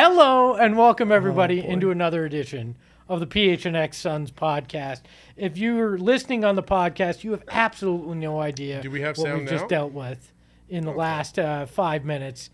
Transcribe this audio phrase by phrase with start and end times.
[0.00, 2.76] Hello and welcome everybody into another edition
[3.08, 5.00] of the PHNX Suns podcast.
[5.36, 9.26] If you're listening on the podcast, you have absolutely no idea Do we have what
[9.26, 10.32] sound we've just dealt with
[10.68, 12.50] in the last uh, five minutes.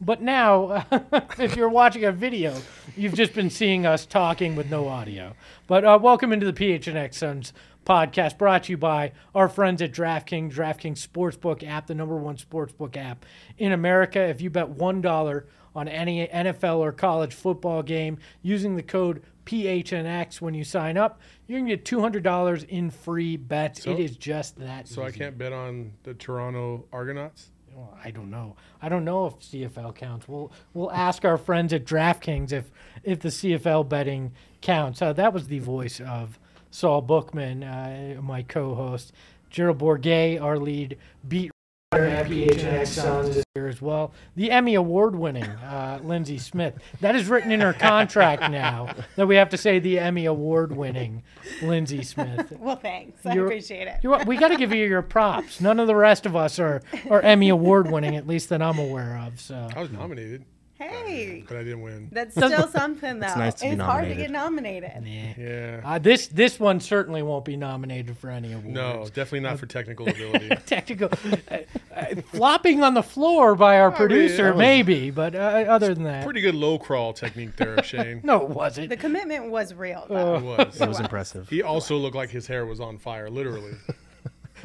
[0.00, 0.86] But now,
[1.38, 2.56] if you're watching a video,
[2.96, 5.34] you've just been seeing us talking with no audio.
[5.66, 7.52] But uh, welcome into the PHNX Suns
[7.84, 12.38] podcast brought to you by our friends at DraftKings, DraftKings Sportsbook app, the number one
[12.38, 13.26] sportsbook app
[13.58, 14.18] in America.
[14.18, 15.44] If you bet $1
[15.76, 21.20] on any NFL or college football game using the code PHNX when you sign up,
[21.46, 23.82] you're going to get $200 in free bets.
[23.82, 27.50] So- it is just that So I can't bet on the Toronto Argonauts.
[27.74, 28.56] Well, I don't know.
[28.80, 30.26] I don't know if CFL counts.
[30.26, 32.70] We'll we'll ask our friends at DraftKings if
[33.04, 34.32] if the CFL betting
[34.62, 35.02] counts.
[35.02, 36.38] Uh, that was the voice of
[36.70, 39.12] Saul Bookman, uh, my co-host.
[39.50, 40.96] Gerald Bourguet, our lead
[41.28, 41.50] beat
[41.92, 44.12] writer at PHNX is here as well.
[44.34, 46.74] The Emmy Award-winning uh, Lindsey Smith.
[47.00, 51.22] That is written in her contract now that we have to say the Emmy Award-winning
[51.62, 52.52] Lindsey Smith.
[52.66, 53.24] Well, thanks.
[53.24, 54.00] I You're- appreciate it.
[54.02, 55.60] You, we got to give you your props.
[55.60, 58.78] None of the rest of us are, are Emmy award winning, at least that I'm
[58.80, 59.40] aware of.
[59.40, 60.44] So I was nominated,
[60.78, 62.08] Hey, but I didn't win.
[62.12, 63.26] that's still something, though.
[63.26, 65.06] It's, nice to be hard to get nominated.
[65.06, 65.80] Yeah.
[65.84, 68.68] uh, this this one certainly won't be nominated for any awards.
[68.68, 70.50] No, definitely not for technical ability.
[70.66, 71.08] technical
[71.50, 71.56] uh,
[71.94, 75.38] uh, flopping on the floor by our mean, producer, that was- maybe, but uh,
[75.68, 78.20] other than that, Pretty good low crawl technique there, Shane.
[78.22, 78.90] no, it wasn't.
[78.90, 80.40] The commitment was real, It though.
[80.40, 80.78] was.
[80.80, 81.48] It was impressive.
[81.48, 83.72] He also looked like his hair was on fire, literally.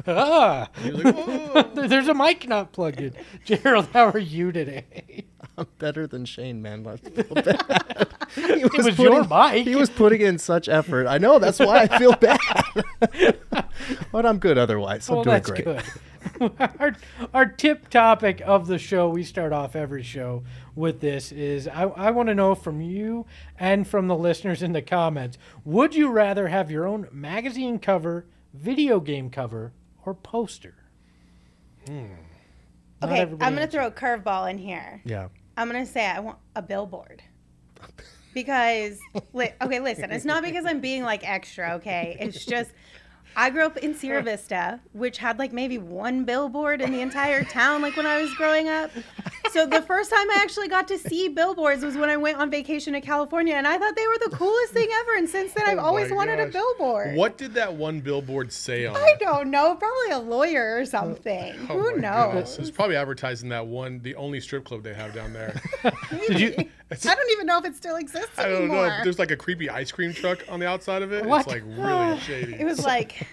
[0.06, 3.14] Ah, like, there's a mic not plugged in.
[3.44, 5.24] Gerald, how are you today?
[5.56, 6.86] I'm better than Shane, man.
[6.86, 8.08] I feel bad.
[8.34, 9.66] He It was your mic.
[9.66, 11.06] He was putting in such effort.
[11.06, 11.38] I know.
[11.38, 12.38] That's why I feel bad.
[14.10, 15.06] but I'm good otherwise.
[15.10, 15.64] I'm well, doing that's great.
[15.66, 15.82] good.
[16.80, 16.96] our,
[17.34, 21.82] our tip topic of the show, we start off every show with this, is I,
[21.82, 23.26] I want to know from you
[23.58, 28.24] and from the listeners in the comments would you rather have your own magazine cover,
[28.54, 29.72] video game cover,
[30.04, 30.74] or poster?
[31.86, 32.06] Hmm.
[33.00, 35.02] Not Okay, I'm going to throw a curveball in here.
[35.04, 35.28] Yeah.
[35.56, 37.22] I'm going to say I want a billboard.
[38.34, 38.98] Because,
[39.34, 42.16] li- okay, listen, it's not because I'm being like extra, okay?
[42.18, 42.70] It's just,
[43.36, 47.44] I grew up in Sierra Vista, which had like maybe one billboard in the entire
[47.44, 48.90] town, like when I was growing up.
[49.50, 52.50] So the first time I actually got to see billboards was when I went on
[52.50, 55.14] vacation to California, and I thought they were the coolest thing ever.
[55.16, 57.16] And since then, I've Oh always my wanted a billboard.
[57.16, 59.20] What did that one billboard say on I it?
[59.20, 59.74] don't know.
[59.76, 61.54] Probably a lawyer or something.
[61.68, 62.26] Oh Who knows?
[62.26, 62.58] goodness.
[62.58, 65.60] It's probably advertising that one, the only strip club they have down there.
[66.28, 66.68] Did you?
[67.06, 68.88] I don't even know if it still exists I don't anymore.
[68.88, 68.98] know.
[69.02, 71.24] There's like a creepy ice cream truck on the outside of it.
[71.24, 71.40] What?
[71.40, 72.54] It's like really shady.
[72.54, 73.26] It was like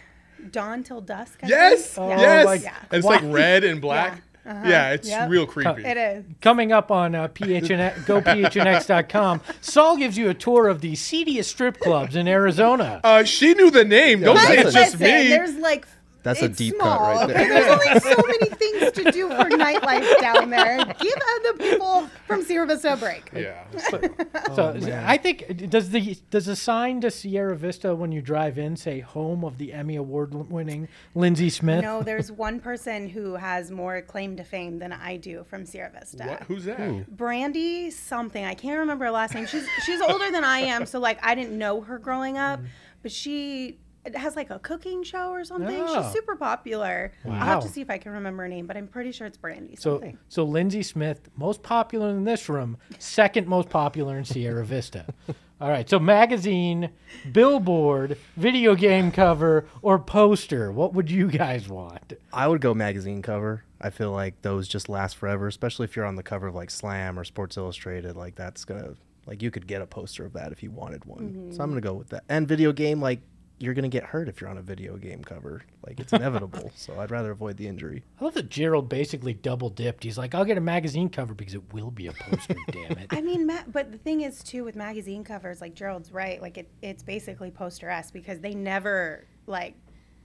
[0.52, 1.40] dawn till dusk.
[1.44, 2.09] I Yes, think.
[2.12, 2.46] yes.
[2.46, 2.75] like- Yeah.
[2.92, 4.22] And it's Why- like red and black.
[4.46, 5.30] Yeah, it's Yep.
[5.30, 5.86] real creepy.
[5.86, 6.25] It is.
[6.42, 11.80] Coming up on uh, PHN, gophnx.com, Saul gives you a tour of the seediest strip
[11.80, 13.00] clubs in Arizona.
[13.03, 14.22] Uh, she knew the name.
[14.22, 15.28] Don't say it's just Listen, me.
[15.28, 15.88] There's like
[16.24, 17.34] That's a it's deep small, cut right okay?
[17.34, 17.50] there.
[17.50, 20.78] There's only so many things to do for nightlife down there.
[21.00, 23.30] Give other people from Sierra Vista a break.
[23.34, 23.63] Yeah.
[23.80, 24.00] So
[24.50, 28.75] oh, I think does the does the sign to Sierra Vista when you drive in
[28.75, 31.81] say home of the Emmy award winning Lindsey Smith?
[31.81, 35.91] No, there's one person who has more claim to fame than I do from Sierra
[35.91, 36.25] Vista.
[36.25, 36.44] What?
[36.44, 36.79] Who's that?
[36.79, 37.02] Hmm.
[37.08, 38.44] Brandy something.
[38.44, 39.46] I can't remember her last name.
[39.46, 42.69] She's she's older than I am, so like I didn't know her growing up, mm-hmm.
[43.02, 43.78] but she
[44.15, 45.79] has like a cooking show or something.
[45.79, 45.87] Oh.
[45.87, 46.11] She's ah.
[46.11, 47.11] super popular.
[47.25, 49.37] I'll have to see if I can remember her name, but I'm pretty sure it's
[49.37, 50.17] Brandy So something.
[50.27, 55.05] so Lindsey Smith, most popular in this room, second most popular in Sierra Vista.
[55.61, 56.89] All right, so magazine,
[57.33, 60.71] billboard, video game cover, or poster.
[60.71, 62.13] What would you guys want?
[62.31, 63.66] I would go magazine cover.
[63.81, 66.69] I feel like those just last forever, especially if you're on the cover of like
[66.69, 68.16] Slam or Sports Illustrated.
[68.16, 68.93] Like that's gonna
[69.25, 71.19] like you could get a poster of that if you wanted one.
[71.19, 71.51] Mm-hmm.
[71.51, 72.23] So I'm gonna go with that.
[72.29, 73.19] And video game, like
[73.59, 75.62] you're gonna get hurt if you're on a video game cover.
[75.86, 76.72] Like it's inevitable.
[76.75, 78.03] so I'd rather avoid the injury.
[78.20, 80.03] I love that Gerald basically double dipped.
[80.03, 82.56] He's like, I'll get a magazine cover because it will be a poster.
[82.72, 83.08] damn it.
[83.12, 86.41] I mean, ma- but the thing is too with magazine covers, like Gerald's right.
[86.41, 89.76] Like it, it's basically poster esque because they never like,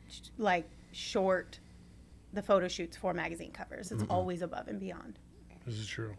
[0.09, 1.59] sh- like short
[2.33, 3.93] the photo shoots for magazine covers.
[3.93, 5.19] It's always above and beyond.
[5.67, 6.15] This is true.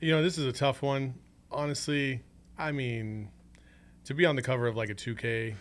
[0.00, 1.14] You know, this is a tough one.
[1.50, 2.20] Honestly,
[2.58, 3.30] I mean,
[4.04, 5.54] to be on the cover of like a 2K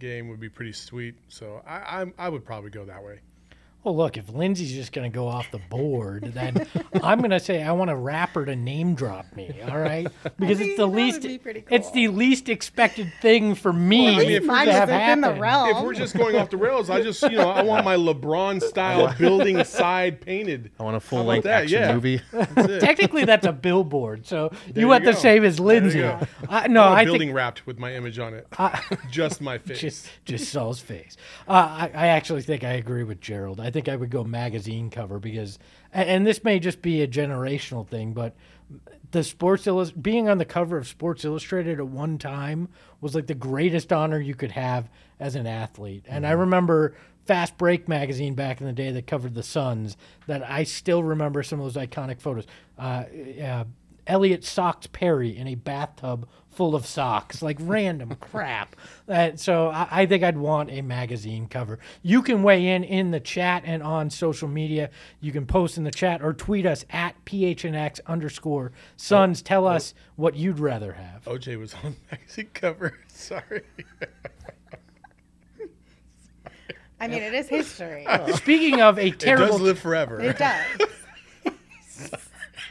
[0.00, 1.14] game would be pretty sweet.
[1.28, 3.20] So I I, I would probably go that way.
[3.82, 6.66] Well, look, if Lindsey's just going to go off the board, then
[7.02, 9.58] I'm going to say I want a rapper to name drop me.
[9.70, 10.06] All right,
[10.38, 11.94] because think it's the least be pretty it's cool.
[11.94, 14.88] the least expected thing for me Well, I mean, if to we're just- is have
[14.90, 15.40] within the happen.
[15.40, 15.76] realm.
[15.76, 18.62] If we're just going off the rails, I just you know I want my LeBron
[18.62, 20.70] style building side painted.
[20.78, 21.62] I want a full length that?
[21.62, 21.94] action Yeah.
[21.94, 22.20] movie.
[22.32, 22.80] That's it.
[22.80, 26.00] Technically, that's a billboard, so you you want the same as Lindsey.
[26.00, 26.20] go.
[26.48, 28.46] I, no, I want a I building think wrapped with my image on it.
[29.10, 29.80] just my face.
[29.80, 31.16] just just Saul's face.
[31.48, 33.58] Uh, I, I actually think I agree with Gerald.
[33.58, 35.58] I think I would go magazine cover because,
[35.92, 38.34] and, this may just be a generational thing, but
[39.10, 42.68] the Sports Illust- being on the cover of Sports Illustrated at one time
[43.00, 44.88] was like the greatest honor you could have
[45.18, 46.04] as an athlete.
[46.08, 46.94] And I remember
[47.26, 49.96] Fast Break magazine back in the day that covered the Suns.
[50.26, 52.46] That I still remember some of those iconic photos.
[52.78, 53.04] Uh,
[53.42, 53.64] uh,
[54.06, 58.74] Elliot socked Perry in a bathtub full of socks, like random crap.
[59.08, 61.78] Uh, so I, I think I'd want a magazine cover.
[62.02, 64.90] You can weigh in in the chat and on social media.
[65.20, 69.42] You can post in the chat or tweet us at phnx underscore suns.
[69.42, 71.24] Tell us what you'd rather have.
[71.24, 72.98] OJ was on the magazine cover.
[73.08, 73.62] Sorry.
[77.02, 78.06] I mean, it is history.
[78.34, 80.20] Speaking of a terrible, It does live forever.
[80.20, 80.64] It does.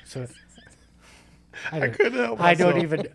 [0.06, 0.28] So-
[1.72, 3.08] I, don't, couldn't help I don't even.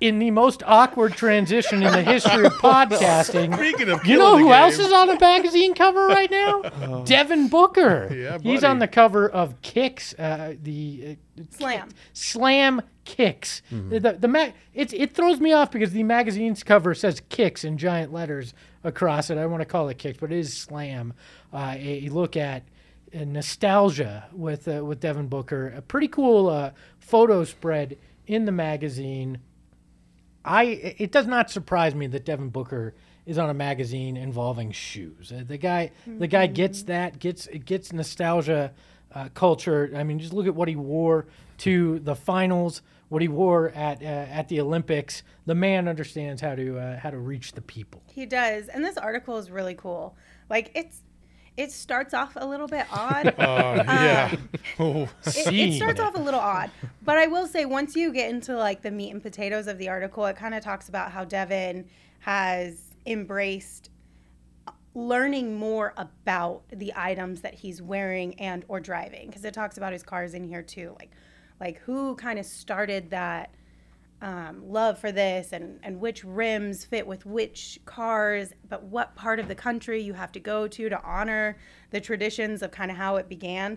[0.00, 4.42] In the most awkward transition in the history of podcasting, Speaking of You know killing
[4.42, 6.62] who the else game, is on a magazine cover right now?
[7.06, 8.12] Devin Booker.
[8.12, 8.70] Yeah, He's buddy.
[8.70, 11.90] on the cover of Kicks, uh, the uh, Slam.
[12.14, 13.62] Slam Kicks.
[13.70, 17.78] The the ma- it's it throws me off because the magazine's cover says Kicks in
[17.78, 19.38] giant letters across it.
[19.38, 21.14] I want to call it Kicks, but it is Slam.
[21.54, 22.64] Uh, a, a look at
[23.14, 25.68] uh, nostalgia with uh, with Devin Booker.
[25.76, 29.38] A pretty cool uh, photo spread in the magazine.
[30.44, 30.64] I
[30.98, 32.94] it does not surprise me that Devin Booker
[33.24, 35.32] is on a magazine involving shoes.
[35.32, 38.72] Uh, The guy the guy gets that gets it gets nostalgia
[39.14, 39.92] uh, culture.
[39.94, 41.26] I mean, just look at what he wore
[41.58, 45.22] to the finals, what he wore at uh, at the Olympics.
[45.46, 48.02] The man understands how to uh, how to reach the people.
[48.06, 48.68] He does.
[48.68, 50.16] And this article is really cool.
[50.50, 51.02] Like it's
[51.56, 53.34] it starts off a little bit odd.
[53.42, 54.36] Uh, yeah.
[54.78, 56.70] Oh, it, it starts off a little odd.
[57.02, 59.88] But I will say once you get into like the meat and potatoes of the
[59.88, 61.86] article, it kind of talks about how Devin
[62.20, 63.90] has embraced
[64.94, 69.92] learning more about the items that he's wearing and or driving because it talks about
[69.92, 71.10] his cars in here too like
[71.60, 73.54] like who kind of started that
[74.22, 79.38] um, love for this and, and which rims fit with which cars, but what part
[79.40, 81.58] of the country you have to go to to honor
[81.90, 83.76] the traditions of kind of how it began.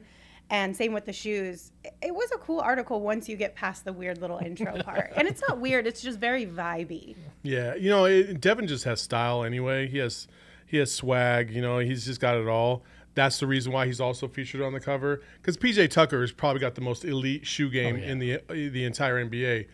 [0.52, 1.72] And same with the shoes.
[1.84, 5.12] It- It was a cool article once you get past the weird little intro part.
[5.18, 7.16] And it's not weird, it's just very vibey.
[7.42, 9.88] Yeah, you know, it, Devin just has style anyway.
[9.88, 10.28] He has
[10.68, 11.50] he has swag.
[11.52, 12.84] You know, he's just got it all.
[13.16, 15.22] That's the reason why he's also featured on the cover.
[15.42, 19.24] Because PJ Tucker has probably got the most elite shoe game in the the entire
[19.26, 19.66] NBA,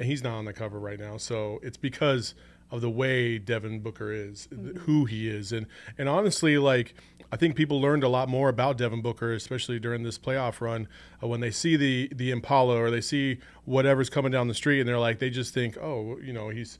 [0.00, 1.18] and he's not on the cover right now.
[1.18, 2.34] So it's because
[2.70, 5.66] of the way Devin Booker is, th- who he is, and
[5.98, 6.94] and honestly, like
[7.30, 10.88] I think people learned a lot more about Devin Booker, especially during this playoff run,
[11.22, 14.80] uh, when they see the the Impala or they see whatever's coming down the street,
[14.80, 16.78] and they're like, they just think, oh, you know, he's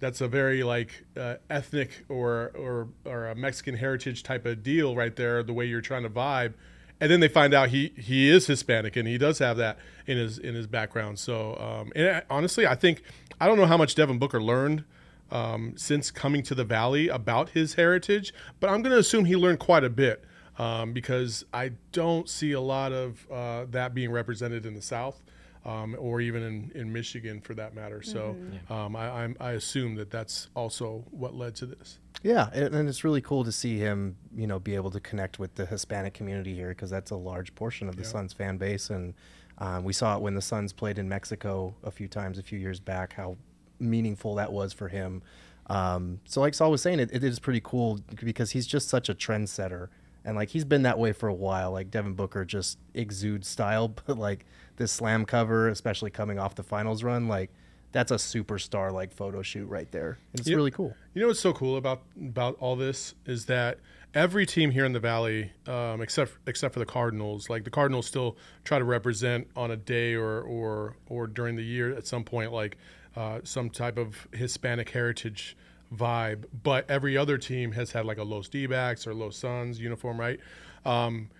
[0.00, 4.96] that's a very like uh, ethnic or or or a Mexican heritage type of deal
[4.96, 5.42] right there.
[5.42, 6.54] The way you're trying to vibe,
[7.02, 9.76] and then they find out he he is Hispanic and he does have that
[10.06, 11.18] in his in his background.
[11.18, 13.02] So um, and honestly, I think
[13.40, 14.84] I don't know how much Devin Booker learned
[15.32, 19.34] um, since coming to the Valley about his heritage, but I'm going to assume he
[19.34, 20.22] learned quite a bit
[20.58, 25.20] um, because I don't see a lot of uh, that being represented in the South.
[25.64, 28.02] Um, or even in, in Michigan for that matter.
[28.02, 28.36] So
[28.68, 32.00] um, I, I'm, I assume that that's also what led to this.
[32.24, 35.38] Yeah, and, and it's really cool to see him, you know, be able to connect
[35.38, 38.90] with the Hispanic community here because that's a large portion of the Suns fan base,
[38.90, 39.14] and
[39.58, 42.58] um, we saw it when the Suns played in Mexico a few times a few
[42.58, 43.36] years back how
[43.78, 45.22] meaningful that was for him.
[45.66, 49.08] Um, so, like Saul was saying, it, it is pretty cool because he's just such
[49.08, 49.88] a trendsetter,
[50.24, 51.72] and like he's been that way for a while.
[51.72, 54.44] Like Devin Booker just exudes style, but like
[54.76, 57.50] this slam cover, especially coming off the finals run, like
[57.92, 60.18] that's a superstar like photo shoot right there.
[60.32, 60.56] It's Yep.
[60.56, 60.94] really cool.
[61.14, 63.78] You know what's so cool about about all this is that
[64.14, 68.06] every team here in the valley, um, except except for the Cardinals, like the Cardinals
[68.06, 72.24] still try to represent on a day or or or during the year at some
[72.24, 72.78] point, like
[73.14, 75.54] uh, some type of Hispanic heritage
[75.94, 76.44] vibe.
[76.62, 80.40] But every other team has had like a Los D-backs or Los Suns uniform, right?
[80.84, 81.30] Um,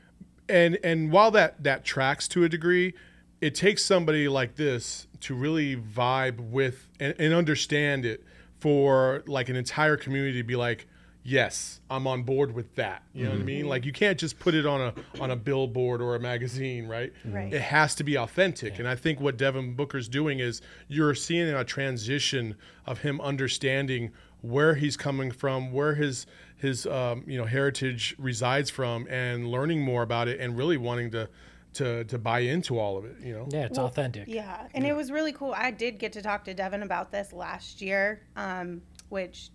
[0.49, 2.95] and and while that that tracks to a degree,
[3.41, 8.25] it takes somebody like this to really vibe with and, and understand it
[8.61, 10.87] for like an entire community to be like,
[11.25, 13.03] yes, I'm on board with that.
[13.13, 13.69] You know what I mean?
[13.69, 17.13] Like you can't just put it on a on a billboard or a magazine, right?
[17.25, 17.53] Right.
[17.53, 18.79] It has to be authentic.
[18.79, 22.57] And I think what Devin Booker's doing is you're seeing a transition
[22.87, 28.71] of him understanding where he's coming from, where his his um, you know heritage resides
[28.71, 31.29] from, and learning more about it, and really wanting to
[31.75, 33.17] to to buy into all of it.
[33.23, 33.49] You know.
[33.51, 34.29] Yeah, it's Well, authentic.
[34.29, 35.55] Yeah, and it was really cool.
[35.57, 39.51] I did get to talk to Devin about this last year, um, which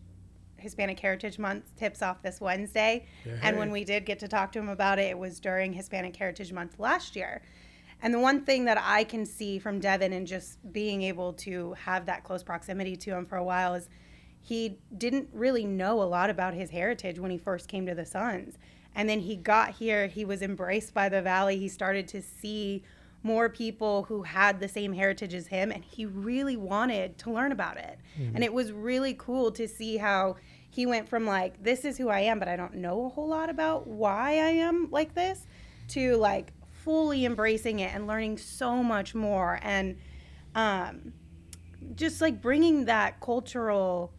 [0.58, 3.06] Hispanic Heritage Month tips off this Wednesday.
[3.42, 6.16] And when we did get to talk to him about it, it was during Hispanic
[6.16, 7.42] Heritage Month last year.
[8.02, 11.74] And the one thing that I can see from Devin and just being able to
[11.74, 13.90] have that close proximity to him for a while is
[14.48, 18.06] he didn't really know a lot about his heritage when he first came to the
[18.06, 18.58] Suns.
[18.96, 21.58] And then he got here, he was embraced by the Valley.
[21.58, 22.82] He started to see
[23.24, 27.52] more people who had the same heritage as him, and he really wanted to learn
[27.52, 28.00] about it.
[28.36, 30.38] And it was really cool to see how
[30.70, 33.28] he went from like, this is who I am, but I don't know a whole
[33.28, 35.46] lot about why I am like this,
[35.90, 39.60] to like fully embracing it and learning so much more.
[39.62, 39.98] And
[40.56, 41.12] um,
[41.96, 44.14] just like bringing that cultural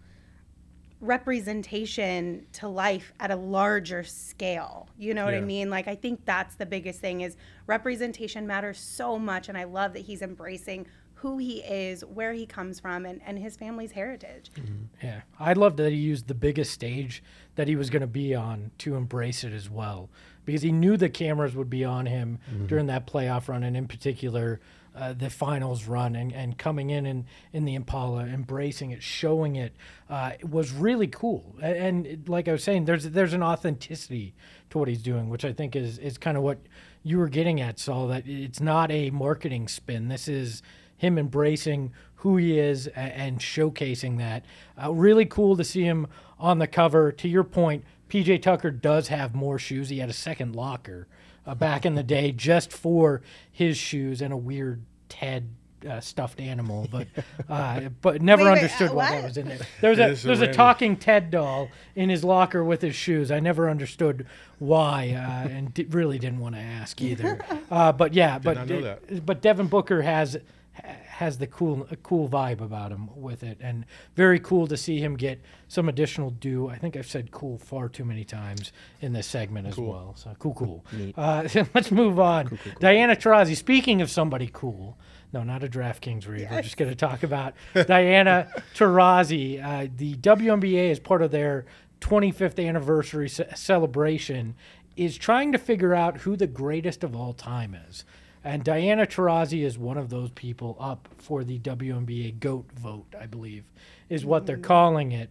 [1.00, 4.88] representation to life at a larger scale.
[4.99, 5.71] You know what I mean?
[5.71, 7.37] Like I think that's the biggest thing is
[7.67, 12.47] representation matters so much and I love that he's embracing who he is, where he
[12.47, 14.50] comes from and, and his family's heritage.
[14.55, 15.07] Mm-hmm.
[15.07, 17.23] Yeah, I loved that he used the biggest stage
[17.57, 20.11] that he was going to be on to embrace it as well,
[20.45, 22.67] because he knew the cameras would be on him mm-hmm.
[22.67, 24.61] during that playoff run, and in particular,
[24.99, 29.57] uh, the finals run, and, and coming in in, in the Impala, embracing it, showing
[29.57, 29.75] it,
[30.11, 31.55] uh, was really cool.
[31.62, 34.35] A- And, like I was saying, there's there's an authenticity
[34.71, 36.59] to what he's doing, which I think is is kind of what
[37.02, 38.09] you were getting at, Saul.
[38.09, 40.09] That it's not a marketing spin.
[40.09, 40.62] This is
[40.97, 44.45] him embracing who he is a- and showcasing that.
[44.83, 46.07] Uh, really cool to see him
[46.38, 47.12] on the cover.
[47.12, 49.90] To your point, PJ Tucker does have more shoes.
[49.90, 51.07] He had a second locker
[51.47, 55.49] uh, back in the day just for his shoes and a weird Ted.
[55.88, 57.07] Uh, stuffed animal, but
[57.49, 59.25] uh, but never Wait, wait, understood uh, why that what?
[59.27, 59.61] was in there.
[59.81, 62.97] There's a It is a there's a talking Ted doll in his locker with his
[62.97, 63.31] shoes.
[63.31, 64.27] I never understood
[64.59, 67.38] why, uh, and di- really didn't want to ask either.
[67.71, 69.25] Uh, but yeah, but know that.
[69.25, 70.37] but Devin Booker has
[71.19, 73.85] has the cool a cool vibe about him with it, and
[74.15, 76.69] very cool to see him get some additional due.
[76.69, 78.71] I think I've said cool far too many times
[79.01, 80.15] in this segment as well.
[80.17, 80.85] So cool, cool.
[81.17, 82.57] Uh, let's move on.
[82.79, 83.57] Diana Taurasi.
[83.57, 84.97] Speaking of somebody cool.
[85.33, 86.49] No, not a DraftKings read.
[86.51, 89.63] We're just going to talk about Diana Taurasi.
[89.63, 91.67] Uh, the WNBA, as part of their
[92.01, 94.55] 25th anniversary ce- celebration,
[94.97, 98.05] is trying to figure out who the greatest of all time is.
[98.45, 103.26] And Diana Taurasi is one of those people up for the WNBA GOAT vote, I
[103.26, 103.64] believe,
[104.09, 105.30] is what they're calling it.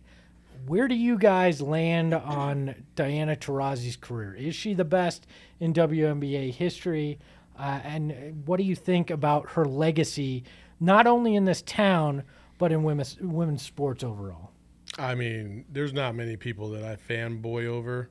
[0.66, 4.34] Where do you guys land on Diana Taurasi's career?
[4.34, 5.26] Is she the best
[5.60, 7.20] in WNBA history?
[7.58, 10.44] Uh, and what do you think about her legacy,
[10.80, 12.24] not only in this town,
[12.58, 14.52] but in women's, women's sports overall?
[14.98, 18.10] I mean, there's not many people that I fanboy over.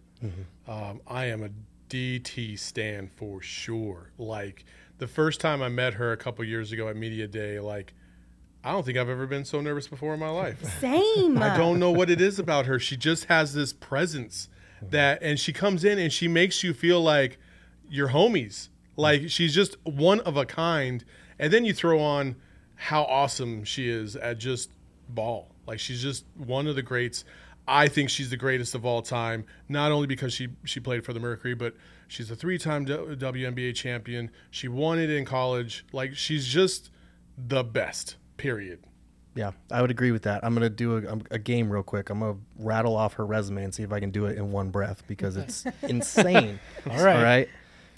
[0.67, 1.51] Um, I am a
[1.89, 4.11] DT stan for sure.
[4.19, 4.65] Like
[4.99, 7.95] the first time I met her a couple years ago at media day, like
[8.65, 10.63] I don't think I've ever been so nervous before in my life.
[10.81, 11.41] Same.
[11.41, 12.79] I don't know what it is about her.
[12.79, 14.49] She just has this presence
[14.83, 17.39] that, and she comes in and she makes you feel like
[17.89, 18.69] you're homies.
[18.97, 21.05] Like she's just one of a kind.
[21.39, 22.37] And then you throw on
[22.75, 24.71] how awesome she is at just
[25.09, 25.55] ball.
[25.67, 27.25] Like she's just one of the greats.
[27.69, 29.45] I think she's the greatest of all time.
[29.69, 31.75] Not only because she she played for the Mercury, but
[32.09, 34.31] she's a three-time W- WNBA champion.
[34.51, 35.85] She won it in college.
[35.93, 36.91] Like she's just
[37.37, 38.17] the best.
[38.37, 38.81] Period.
[39.35, 40.45] Yeah, I would agree with that.
[40.45, 42.09] I'm gonna do a, a game real quick.
[42.11, 44.71] I'm gonna rattle off her resume and see if I can do it in one
[44.71, 46.59] breath because it's insane.
[46.91, 47.17] All right.
[47.17, 47.49] All right.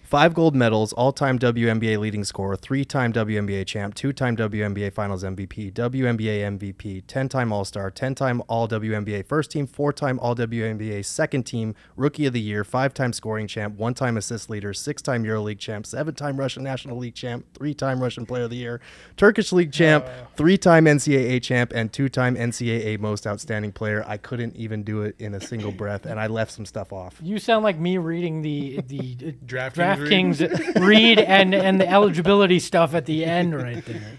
[0.08, 6.58] Five gold medals, all-time WNBA leading scorer, three-time WNBA champ, two-time WNBA Finals MVP, WNBA
[6.58, 12.64] MVP, ten-time All-Star, ten-time All-WNBA first team, four-time All-WNBA second team, Rookie of the Year,
[12.64, 18.00] five-time scoring champ, one-time assist leader, six-time EuroLeague champ, seven-time Russian National League champ, three-time
[18.00, 18.80] Russian Player of the Year,
[19.18, 20.06] Turkish League champ,
[20.38, 24.02] three-time NCAA champ, and two-time NCAA Most Outstanding Player.
[24.08, 27.20] I couldn't even do it in a single breath, and I left some stuff off.
[27.22, 32.58] You sound like me reading the the uh, DraftKings DraftKings read and and the eligibility
[32.58, 34.18] stuff at the end right there.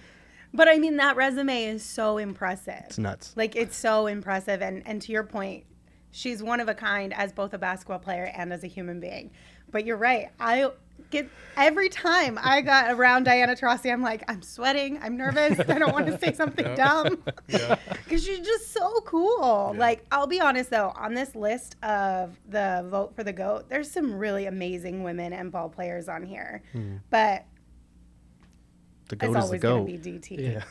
[0.53, 2.83] But I mean, that resume is so impressive.
[2.85, 3.33] It's nuts.
[3.35, 5.65] Like it's so impressive, and and to your point,
[6.11, 9.31] she's one of a kind as both a basketball player and as a human being.
[9.71, 10.29] But you're right.
[10.39, 10.71] I
[11.09, 15.77] get every time I got around Diana Taurasi, I'm like, I'm sweating, I'm nervous, I
[15.79, 17.23] don't want to say something dumb.
[17.47, 17.75] Yeah.
[18.03, 19.73] Because she's just so cool.
[19.77, 23.89] Like, I'll be honest though, on this list of the vote for the GOAT, there's
[23.89, 26.61] some really amazing women and ball players on here.
[26.71, 26.97] Hmm.
[27.09, 27.45] But
[29.09, 30.03] The it's goat is the always going goat.
[30.03, 30.53] to be DT.
[30.53, 30.63] Yeah.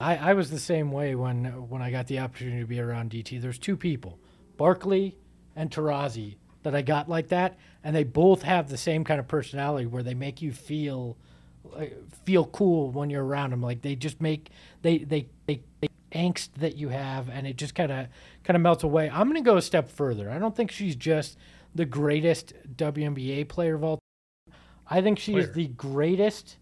[0.00, 3.10] I, I was the same way when when I got the opportunity to be around
[3.12, 3.40] DT.
[3.40, 4.18] There's two people,
[4.56, 5.16] Barkley
[5.56, 9.28] and Taurasi, that I got like that, and they both have the same kind of
[9.28, 11.16] personality where they make you feel
[12.24, 13.62] feel cool when you're around them.
[13.62, 14.50] Like they just make
[14.82, 18.08] they they they, they angst that you have, and it just kind of
[18.42, 19.10] kind of melts away.
[19.10, 20.30] I'm gonna go a step further.
[20.30, 21.36] I don't think she's just
[21.74, 23.98] the greatest WNBA player of all.
[23.98, 24.56] Time.
[24.88, 26.56] I think she is the greatest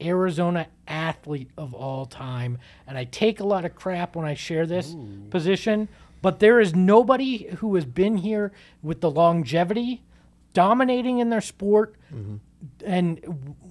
[0.00, 2.58] Arizona athlete of all time.
[2.86, 4.94] And I take a lot of crap when I share this
[5.30, 5.88] position,
[6.22, 10.02] but there is nobody who has been here with the longevity,
[10.54, 12.36] dominating in their sport, mm-hmm.
[12.84, 13.20] and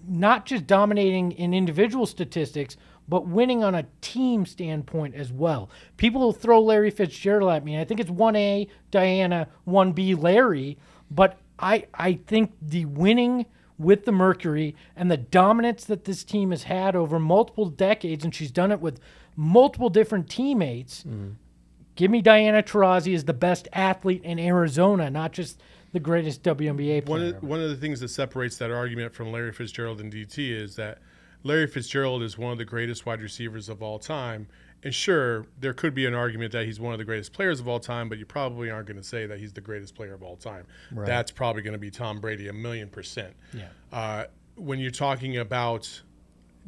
[0.07, 5.69] not just dominating in individual statistics, but winning on a team standpoint as well.
[5.97, 7.79] People will throw Larry Fitzgerald at me.
[7.79, 10.77] I think it's 1A Diana, 1B Larry,
[11.09, 13.45] but I I think the winning
[13.77, 18.33] with the Mercury and the dominance that this team has had over multiple decades, and
[18.33, 18.99] she's done it with
[19.35, 21.03] multiple different teammates.
[21.03, 21.31] Mm-hmm.
[21.95, 25.61] Give me Diana Taurasi as the best athlete in Arizona, not just
[25.93, 27.35] the greatest WNBA One player.
[27.35, 30.75] of, one of the things that separates that argument from Larry Fitzgerald and DT is
[30.75, 30.97] that
[31.43, 34.47] Larry Fitzgerald is one of the greatest wide receivers of all time.
[34.83, 37.67] And sure, there could be an argument that he's one of the greatest players of
[37.69, 40.23] all time, but you probably aren't going to say that he's the greatest player of
[40.23, 40.65] all time.
[40.91, 43.33] That's probably going to be Tom Brady a million percent.
[43.53, 43.67] Yeah.
[43.93, 46.01] Uh, when you're talking about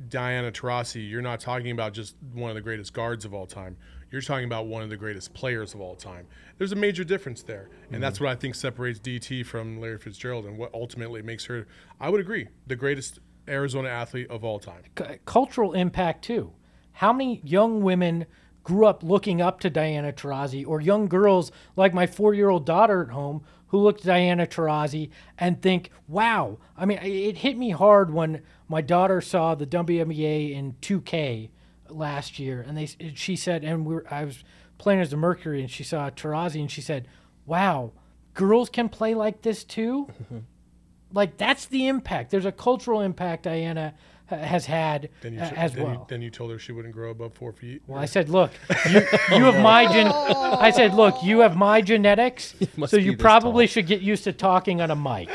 [0.09, 3.75] Diana Taurasi, you're not talking about just one of the greatest guards of all time.
[4.15, 6.25] You're talking about one of the greatest players of all time.
[6.57, 8.23] There's a major difference there, and that's mm-hmm.
[8.23, 11.67] what I think separates DT from Larry Fitzgerald, and what ultimately makes her,
[11.99, 14.83] I would agree, the greatest Arizona athlete of all time.
[14.95, 16.53] cu- cultural impact too.
[16.93, 18.25] How many young women
[18.63, 23.09] grew up looking up to Diana Taurasi, or young girls like my four-year-old daughter at
[23.09, 28.13] home who looked at Diana Taurasi and think, "Wow!" I mean, it hit me hard
[28.13, 31.49] when my daughter saw the WNBA in 2K
[31.89, 34.43] last year, and they she said, and we were, I was
[34.77, 37.07] playing as the Mercury, and she saw Taurasi, and she said,
[37.45, 37.93] "Wow,
[38.33, 40.39] girls can play like this too." Mm-hmm.
[41.13, 42.31] like that's the impact.
[42.31, 43.93] There's a cultural impact Diana
[44.27, 45.93] has had Then you, uh, as then well.
[45.93, 47.81] You, then you told her she wouldn't grow above four feet.
[47.87, 48.51] well, I said, look,
[48.89, 49.01] you,
[49.31, 50.07] you have my gen.
[50.07, 52.55] I said, look, you have my genetics,
[52.87, 55.29] so you probably tall." should get used to talking on a mic.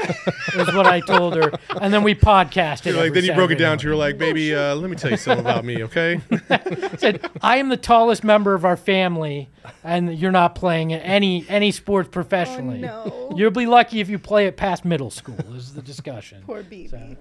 [0.54, 2.86] is what I told her, and then we podcasted.
[2.86, 4.00] You're like, every then you broke it down to morning.
[4.00, 6.20] her like, baby, uh, let me tell you something about me, okay?
[6.50, 9.48] I said, I am the tallest member of our family,
[9.84, 12.78] and you're not playing any any sports professionally.
[12.78, 13.32] no.
[13.36, 15.36] You'll be lucky if you play it past middle school.
[15.54, 16.42] Is the discussion.
[16.44, 17.16] Poor BB.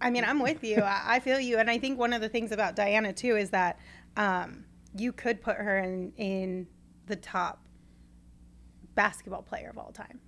[0.00, 0.78] I mean, I'm with you.
[0.78, 3.50] I, I feel you, and I think one of the things about Diana too is
[3.50, 3.78] that
[4.16, 4.64] um,
[4.96, 6.66] you could put her in in
[7.06, 7.62] the top
[8.94, 10.20] basketball player of all time.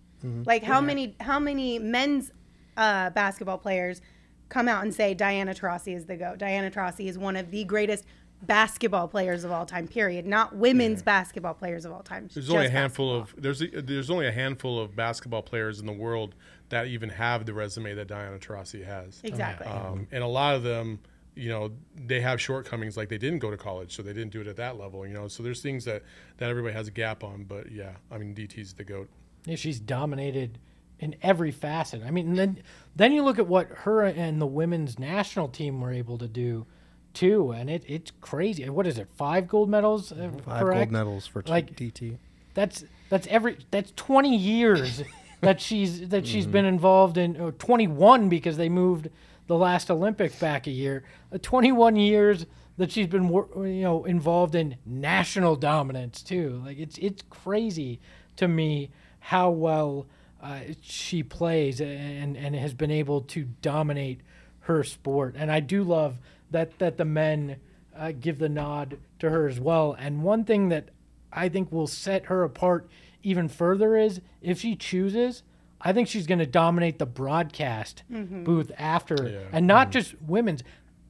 [0.46, 2.30] Like how many how many men's
[2.76, 4.00] uh, basketball players
[4.48, 6.36] come out and say Diana Taurasi is the go?
[6.36, 8.04] Diana Taurasi is one of the greatest
[8.42, 9.86] basketball players of all time.
[9.86, 10.26] Period.
[10.26, 12.28] Not women's basketball players of all time.
[12.32, 13.38] There's only a handful basketball.
[13.38, 16.34] of there's a, there's only a handful of basketball players in the world
[16.68, 19.20] that even have the resume that Diana Taurasi has.
[19.22, 19.66] exactly.
[19.66, 21.00] Um, and a lot of them,
[21.34, 24.40] you know, they have shortcomings like they didn't go to college, so they didn't do
[24.40, 25.28] it at that level, you know.
[25.28, 26.02] So there's things that
[26.38, 29.08] that everybody has a gap on, but yeah, I mean DT's the goat.
[29.44, 30.58] Yeah, she's dominated
[30.98, 32.02] in every facet.
[32.06, 32.62] I mean, then
[32.94, 36.66] then you look at what her and the women's national team were able to do,
[37.14, 38.68] too, and it it's crazy.
[38.68, 39.08] What is it?
[39.16, 40.78] Five gold medals, uh, Five correct?
[40.78, 42.18] gold medals for Like- DT.
[42.54, 45.02] That's that's every that's twenty years
[45.40, 47.40] that she's that she's been involved in.
[47.40, 49.08] Or Twenty one because they moved
[49.46, 51.02] the last Olympics back a year.
[51.32, 52.44] Uh, Twenty one years
[52.78, 56.62] that she's been you know involved in national dominance too.
[56.64, 58.00] Like it's it's crazy
[58.36, 60.06] to me how well
[60.42, 64.20] uh, she plays and and has been able to dominate
[64.60, 65.34] her sport.
[65.38, 66.18] And I do love
[66.52, 67.56] that that the men
[67.96, 69.94] uh, give the nod to her as well.
[69.98, 70.88] And one thing that
[71.32, 72.88] I think will set her apart
[73.22, 75.42] even further is if she chooses,
[75.80, 79.38] I think she's going to dominate the broadcast booth after, Yeah.
[79.52, 80.62] and not just women's.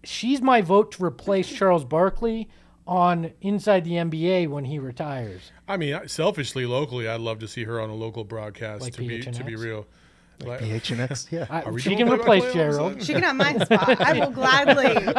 [0.04, 2.48] She's my vote to replace Charles Barkley
[2.86, 5.52] on Inside the NBA when he retires.
[5.68, 8.82] I mean, selfishly, locally, I'd love to see her on a local broadcast.
[8.82, 9.86] Like to be to be real,
[10.46, 11.46] like, PHNX, yeah.
[11.50, 13.02] I, she can replace all Gerald.
[13.02, 14.00] She can have my spot.
[14.00, 15.14] I will gladly,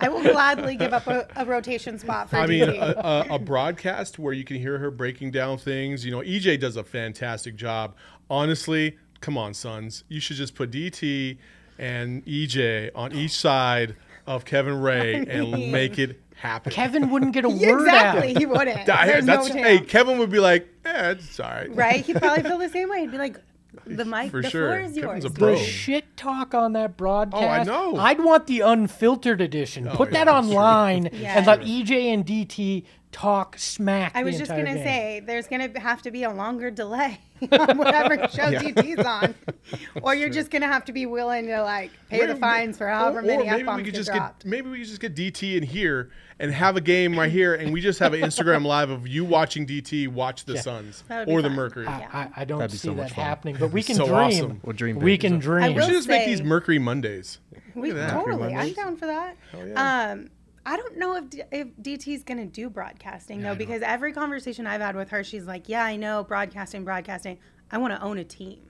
[0.00, 2.48] I will gladly give up a, a rotation spot for I DT.
[2.48, 2.94] mean, a,
[3.32, 6.04] a, a broadcast where you can hear her breaking down things.
[6.04, 7.94] You know, EJ does a fantastic job.
[8.30, 11.38] Honestly, come on, Suns, you should just put DT
[11.78, 16.70] and EJ on each side of Kevin Ray and make it happen.
[16.72, 18.34] Kevin wouldn't get a Yeah, word exactly.
[18.34, 18.38] out.
[18.38, 18.88] He wouldn't.
[18.88, 19.90] I- There's that's no hey, chance.
[19.90, 21.74] Kevin would be like, eh, it's all right.
[21.74, 22.04] right?
[22.04, 23.00] He'd probably feel the same way.
[23.00, 23.38] He'd be like,
[23.86, 24.68] the mic, For the sure.
[24.68, 25.06] floor is yours.
[25.06, 25.56] Kevin's a The pro.
[25.56, 27.42] shit talk on that broadcast.
[27.42, 27.96] Oh, I know.
[27.96, 29.88] I'd want the unfiltered edition.
[29.88, 30.56] Oh, Put Oh, yeah, that that's true.
[30.56, 34.12] online and let EJ and DT talk smack.
[34.14, 34.84] I was the just gonna game.
[34.84, 37.18] say there's gonna have to be a longer delay
[37.52, 39.34] on whatever show DT's on,
[40.02, 43.20] or you're just gonna have to be willing to like pay the fines for however
[43.20, 44.42] or, many or maybe f bombs we could get just dropped.
[44.44, 47.54] get maybe we could just get DT in here and have a game right here,
[47.54, 51.20] and we just have an Instagram live of you watching DT watch the Suns That
[51.20, 51.50] would be or the.
[51.50, 51.86] Mercury.
[51.86, 53.24] I, I, I don't That'd be see so that fun.
[53.24, 54.16] happening, but we can So dream.
[54.18, 54.60] awesome.
[54.62, 55.74] We'll dream We can dream.
[55.74, 57.38] We should just make these Mercury Mondays.
[57.74, 58.10] We, at that.
[58.12, 59.36] totally, I'm down for that.
[59.52, 60.10] yeah.
[60.12, 60.30] Um,
[60.68, 64.82] I don't know if D- if DT's gonna do broadcasting though, because every conversation I've
[64.82, 67.38] had with her, she's like, "Yeah, I know broadcasting, broadcasting.
[67.70, 68.60] I want to own a team,"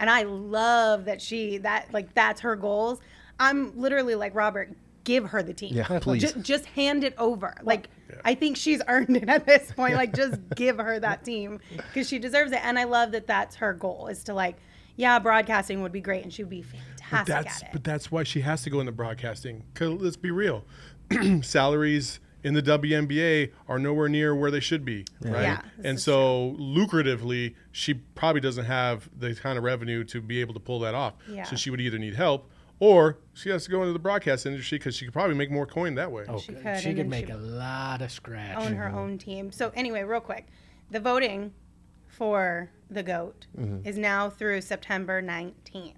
[0.00, 3.00] and I love that she that like that's her goals.
[3.38, 4.74] I'm literally like Robert,
[5.04, 5.76] give her the team.
[5.76, 6.22] Yeah, please.
[6.22, 7.54] Just, just hand it over.
[7.62, 7.88] Like
[8.24, 9.94] I think she's earned it at this point.
[9.94, 12.64] Like just give her that team because she deserves it.
[12.64, 14.56] And I love that that's her goal is to like,
[14.96, 17.72] yeah, broadcasting would be great, and she would be fantastic That's at it.
[17.72, 19.62] but that's why she has to go into broadcasting.
[19.74, 20.64] Cause let's be real,
[21.42, 25.42] salaries in the WNBA are nowhere near where they should be, right?
[25.42, 30.40] Yeah, and is so lucratively, she probably doesn't have the kind of revenue to be
[30.40, 31.14] able to pull that off.
[31.28, 31.44] Yeah.
[31.44, 34.78] So she would either need help or she has to go into the broadcast industry
[34.78, 36.24] because she could probably make more coin that way.
[36.28, 36.62] Oh, She good.
[36.62, 38.56] could, she could make she- a lot of scratch.
[38.56, 38.98] own her mm-hmm.
[38.98, 39.52] own team.
[39.52, 40.46] So anyway, real quick,
[40.90, 41.52] the voting
[42.06, 43.86] for the goat mm-hmm.
[43.86, 45.94] is now through September 19th.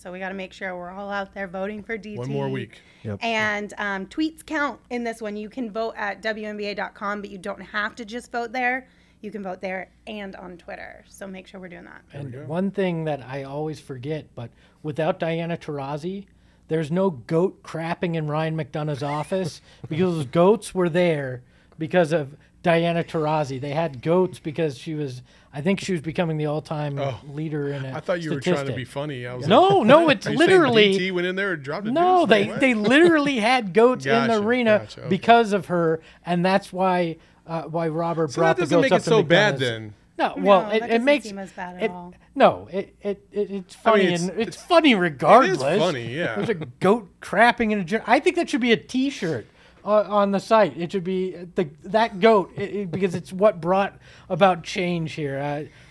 [0.00, 2.16] So we got to make sure we're all out there voting for DT.
[2.16, 2.80] One more week.
[3.02, 3.18] Yep.
[3.20, 5.36] And um, tweets count in this one.
[5.36, 8.88] You can vote at WNBA.com, but you don't have to just vote there.
[9.20, 11.04] You can vote there and on Twitter.
[11.06, 12.00] So make sure we're doing that.
[12.14, 14.48] And one thing that I always forget, but
[14.82, 16.24] without Diana Taurasi,
[16.68, 19.60] there's no goat crapping in Ryan McDonough's office
[19.90, 21.42] because those goats were there
[21.78, 23.60] because of Diana Taurasi.
[23.60, 27.00] They had goats because she was, I think she was becoming the all-time
[27.32, 27.92] leader in it.
[27.94, 27.96] Oh.
[27.96, 29.26] I thought you were trying to be funny.
[29.26, 31.86] I was No, like, no, it's Are you literally DT went in there and dropped
[31.86, 32.26] a no.
[32.26, 32.60] They What?
[32.60, 35.08] they literally had goats in the arena gotcha, okay.
[35.08, 38.92] because of her, and that's why uh, why Robert So brought that the doesn't make
[38.92, 39.60] it so bad McDonough's.
[39.60, 39.94] then.
[40.18, 42.12] No, No, well, that it, it makes seem as bad at it, all.
[42.34, 45.62] No, it, it, it it's funny it's- and it's, funny regardless.
[45.62, 46.36] It is funny, yeah.
[46.36, 48.02] There's a goat crapping in a.
[48.06, 49.46] I think that should be a T-shirt
[49.90, 50.76] on the site.
[50.76, 53.98] It should be the that goat it, it- because it's what brought
[54.28, 55.38] about change here.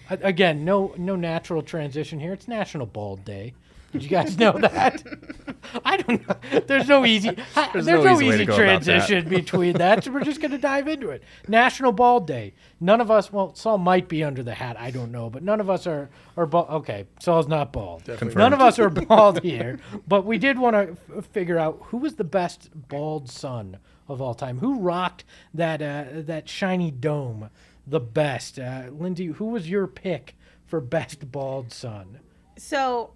[0.10, 2.34] Uh, again, no no natural transition here.
[2.34, 3.54] It's National Bald Day.
[3.92, 5.04] Did you guys know that?
[5.84, 6.62] I don't know.
[6.68, 7.32] There's no easy.
[7.74, 8.84] There's, no no, easy easy go about that.
[8.84, 10.04] transition between that.
[10.04, 11.24] So we're just going to dive into it.
[11.48, 12.54] National Bald Day.
[12.80, 13.32] None of us.
[13.32, 14.80] Well, Saul might be under the hat.
[14.80, 16.70] I don't know, but none of us are are bald.
[16.70, 18.08] Okay, Saul's not bald.
[18.36, 19.80] None of us are bald here.
[20.08, 24.22] But we did want to f- figure out who was the best bald Sun of
[24.22, 24.60] all time.
[24.60, 27.50] Who rocked that uh, that shiny dome
[27.86, 28.60] the best?
[28.60, 32.20] Uh, Lindsey, who was your pick for best bald Sun?
[32.58, 33.12] So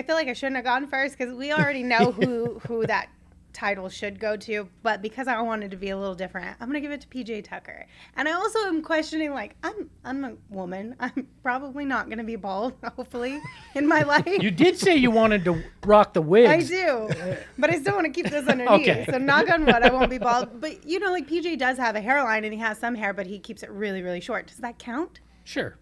[0.00, 3.10] I feel like I shouldn't have gone first because we already know who who that
[3.52, 4.66] title should go to.
[4.82, 7.44] But because I wanted to be a little different, I'm gonna give it to PJ
[7.44, 7.84] Tucker.
[8.16, 10.96] And I also am questioning like I'm I'm a woman.
[11.00, 12.72] I'm probably not gonna be bald.
[12.96, 13.42] Hopefully
[13.74, 14.24] in my life.
[14.26, 16.46] You did say you wanted to rock the wig.
[16.46, 17.10] I do,
[17.58, 18.88] but I still want to keep this underneath.
[18.88, 19.04] Okay.
[19.10, 20.62] So knock on wood, I won't be bald.
[20.62, 23.26] But you know, like PJ does have a hairline and he has some hair, but
[23.26, 24.46] he keeps it really, really short.
[24.46, 25.20] Does that count?
[25.44, 25.76] Sure.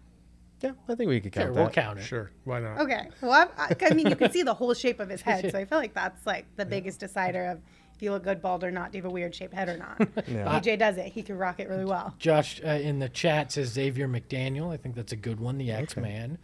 [0.61, 1.61] Yeah, I think we could count Sure, that.
[1.61, 2.03] we'll count it.
[2.03, 2.79] Sure, why not?
[2.81, 3.07] Okay.
[3.21, 5.57] Well, I, I, I mean, you can see the whole shape of his head, so
[5.57, 7.59] I feel like that's like the biggest decider of
[7.95, 8.91] if you look good bald or not.
[8.91, 9.97] Do you have a weird shaped head or not?
[10.27, 10.59] Yeah.
[10.59, 11.07] PJ does it.
[11.13, 12.13] He can rock it really well.
[12.19, 14.71] Josh uh, in the chat says Xavier McDaniel.
[14.73, 15.57] I think that's a good one.
[15.57, 16.37] The X Man.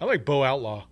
[0.00, 0.86] I like Bo Outlaw.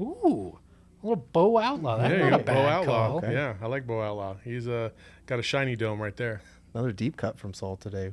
[0.00, 0.58] Ooh,
[1.02, 1.98] a little Bo Outlaw.
[1.98, 3.20] That's Yeah, not a Bo Outlaw.
[3.20, 3.30] call.
[3.30, 4.36] Yeah, I like Bo Outlaw.
[4.44, 4.90] He's uh,
[5.26, 6.40] got a shiny dome right there.
[6.74, 8.12] Another deep cut from Saul today.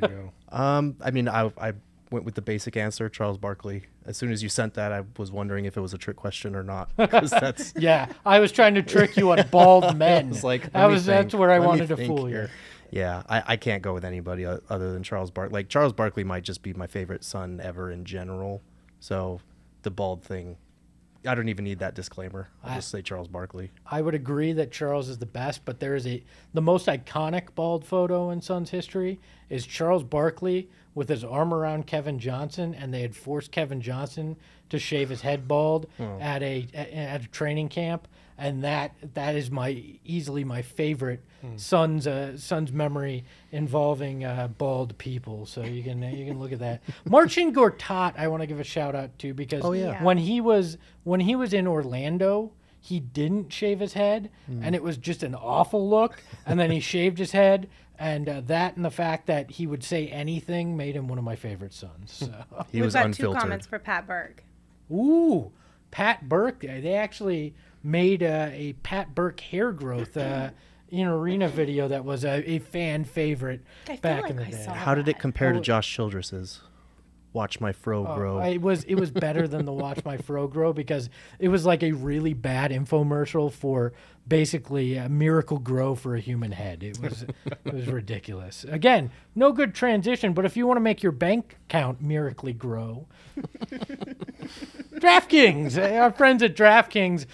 [0.00, 0.32] There you go.
[0.52, 1.74] Um, I mean, I, I
[2.10, 3.84] went with the basic answer, Charles Barkley.
[4.04, 6.56] As soon as you sent that, I was wondering if it was a trick question
[6.56, 6.90] or not.
[6.96, 10.30] That's Yeah, I was trying to trick you on bald men.
[10.30, 12.50] it's like that was that's where I let wanted to fool here.
[12.92, 12.98] you.
[13.00, 15.52] Yeah, I, I can't go with anybody other than Charles Barkley.
[15.52, 18.62] Like Charles Barkley might just be my favorite Sun ever in general.
[18.98, 19.40] So
[19.82, 20.56] the bald thing,
[21.24, 22.48] I don't even need that disclaimer.
[22.64, 23.70] I'll I- just say Charles Barkley.
[23.86, 27.54] I would agree that Charles is the best, but there is a the most iconic
[27.54, 32.92] bald photo in Suns history is Charles Barkley with his arm around Kevin Johnson, and
[32.92, 34.36] they had forced Kevin Johnson
[34.70, 36.18] to shave his head bald Oh.
[36.20, 38.06] at a at a training camp,
[38.38, 41.24] and that that is my easily my favorite
[41.56, 45.46] Suns uh, Suns memory involving uh, bald people.
[45.46, 46.82] So you can you can look at that.
[47.04, 50.02] Marcin Gortat, I want to give a shout out to because Oh, yeah.
[50.02, 52.52] When he was when he was in Orlando.
[52.82, 56.22] He didn't shave his head, and it was just an awful look.
[56.46, 57.68] And then he shaved his head,
[58.00, 61.24] and uh, that and the fact that he would say anything made him one of
[61.24, 62.10] my favorite Suns.
[62.12, 62.32] So.
[62.72, 63.36] He We've was got unfiltered.
[63.36, 64.42] two comments for Pat Burke.
[64.90, 65.52] Ooh,
[65.92, 66.64] Pat Burke.
[66.64, 70.50] uh, They actually made uh, a Pat Burke hair growth uh,
[70.90, 74.50] in arena video that was a, a fan favorite I back like in the I
[74.50, 74.64] day.
[74.64, 75.54] saw How did it compare Oh.
[75.54, 76.62] to Josh Childress's?
[77.32, 78.40] Watch my fro Oh, grow.
[78.40, 81.82] It was it was better than the Watch My Fro Grow because it was like
[81.82, 83.92] a really bad infomercial for
[84.26, 86.82] basically a miracle grow for a human head.
[86.82, 87.24] It was
[87.64, 88.64] it was ridiculous.
[88.64, 93.06] Again, no good transition, but if you want to make your bank account miraculously grow,
[94.94, 97.26] DraftKings, eh, our friends at DraftKings,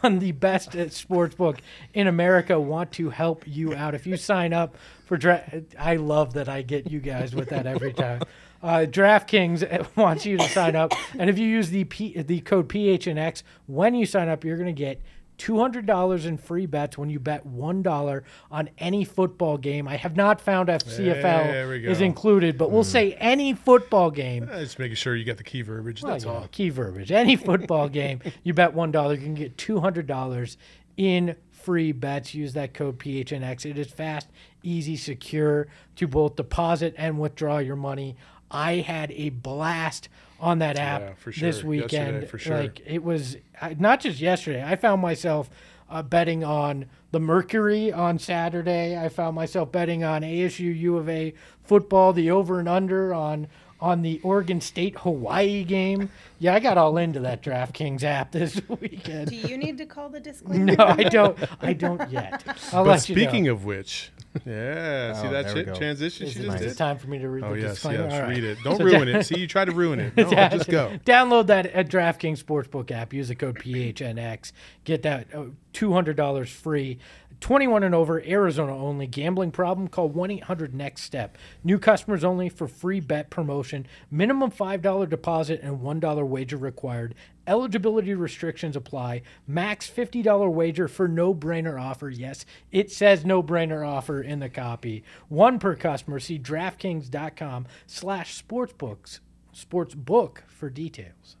[0.00, 1.58] one the best sports sportsbook
[1.94, 3.94] in America, want to help you out.
[3.94, 7.66] If you sign up for Dra- I love that I get you guys with that
[7.66, 8.22] every time.
[8.62, 12.68] Uh, DraftKings wants you to sign up, and if you use the P- the code
[12.68, 15.00] PHNX when you sign up, you're going to get
[15.38, 19.86] $200 in free bets when you bet $1 on any football game.
[19.86, 24.10] I have not found if CFL There we is included, but we'll say any football
[24.10, 24.48] game.
[24.50, 26.02] Uh, Just making sure you got the key verbiage.
[26.02, 26.48] Well, That's know, all.
[26.50, 27.12] Key verbiage.
[27.12, 30.58] Any football game, you bet one dollar, you can get two hundred dollars
[30.96, 32.34] in free bets.
[32.34, 33.64] Use that code PHNX.
[33.64, 34.28] It is fast,
[34.62, 38.16] easy, secure to both deposit and withdraw your money.
[38.50, 40.08] I had a blast
[40.40, 42.28] on that app Yeah, for this weekend.
[42.28, 42.58] For sure.
[42.58, 43.36] Like it was
[43.78, 44.62] not just yesterday.
[44.64, 45.50] I found myself
[45.90, 48.96] uh, betting on the Mercury on Saturday.
[48.96, 51.34] I found myself betting on ASU U of A
[51.64, 53.48] football, the over and under on
[53.80, 56.10] on the Oregon State Hawaii game.
[56.40, 59.30] Yeah, I got all into that DraftKings app this weekend.
[59.30, 60.76] Do you need to call the disclaimer?
[60.76, 61.36] No, I don't.
[61.60, 62.44] I don't yet.
[62.72, 63.22] I'll But let you know.
[63.22, 64.10] speaking of which,
[64.46, 65.74] yeah, see Oh, that there we shit go.
[65.74, 66.76] transition Is she just is it did?
[66.78, 68.04] time for me to read Oh the yes, disclaimer?
[68.04, 68.28] yes, All right.
[68.28, 68.58] read it.
[68.62, 69.24] Don't So ruin da- it.
[69.24, 70.16] See, you try to ruin it.
[70.16, 70.98] No, just go.
[71.04, 73.12] Download that at DraftKings Sportsbook app.
[73.12, 74.52] Use the code PHNX.
[74.84, 76.98] Get that uh, $200 free.
[77.40, 79.06] 21 and over, Arizona only.
[79.06, 79.86] Gambling problem?
[79.86, 81.38] Call 1 800 NEXT STEP.
[81.62, 83.86] New customers only for free bet promotion.
[84.10, 87.14] Minimum $5 deposit and $1 wager required.
[87.46, 89.22] Eligibility restrictions apply.
[89.46, 92.10] Max $50 wager for no brainer offer.
[92.10, 95.02] Yes, it says no brainer offer in the copy.
[95.28, 96.20] One per customer.
[96.20, 99.20] See DraftKings.com slash sportsbooks
[99.58, 101.36] sportsbook for details.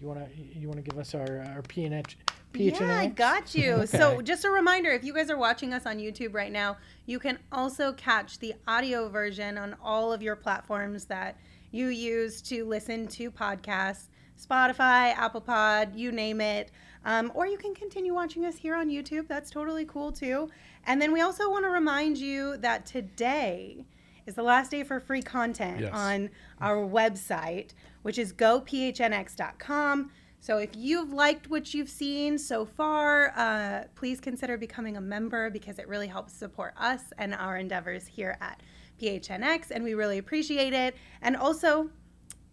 [0.00, 2.16] You wanna you wanna give us our our PNH
[2.52, 2.80] PHNX?
[2.80, 3.86] Yeah, I got you.
[3.96, 7.18] So, just a reminder if you guys are watching us on YouTube right now, you
[7.18, 11.38] can also catch the audio version on all of your platforms that
[11.76, 14.06] you use to listen to podcasts
[14.40, 16.70] Spotify, Apple Pod, you name it.
[17.06, 19.28] Um, or you can continue watching us here on YouTube.
[19.28, 20.50] That's totally cool too.
[20.86, 23.86] And then we also want to remind you that today
[24.26, 25.90] is the last day for free content Yes.
[25.92, 27.70] on our website,
[28.02, 30.10] which is gophnx.com.
[30.40, 35.50] So if you've liked what you've seen so far, uh, please consider becoming a member
[35.50, 38.60] because it really helps support us and our endeavors here at
[38.98, 40.96] PHNX, and we really appreciate it.
[41.22, 41.90] And also,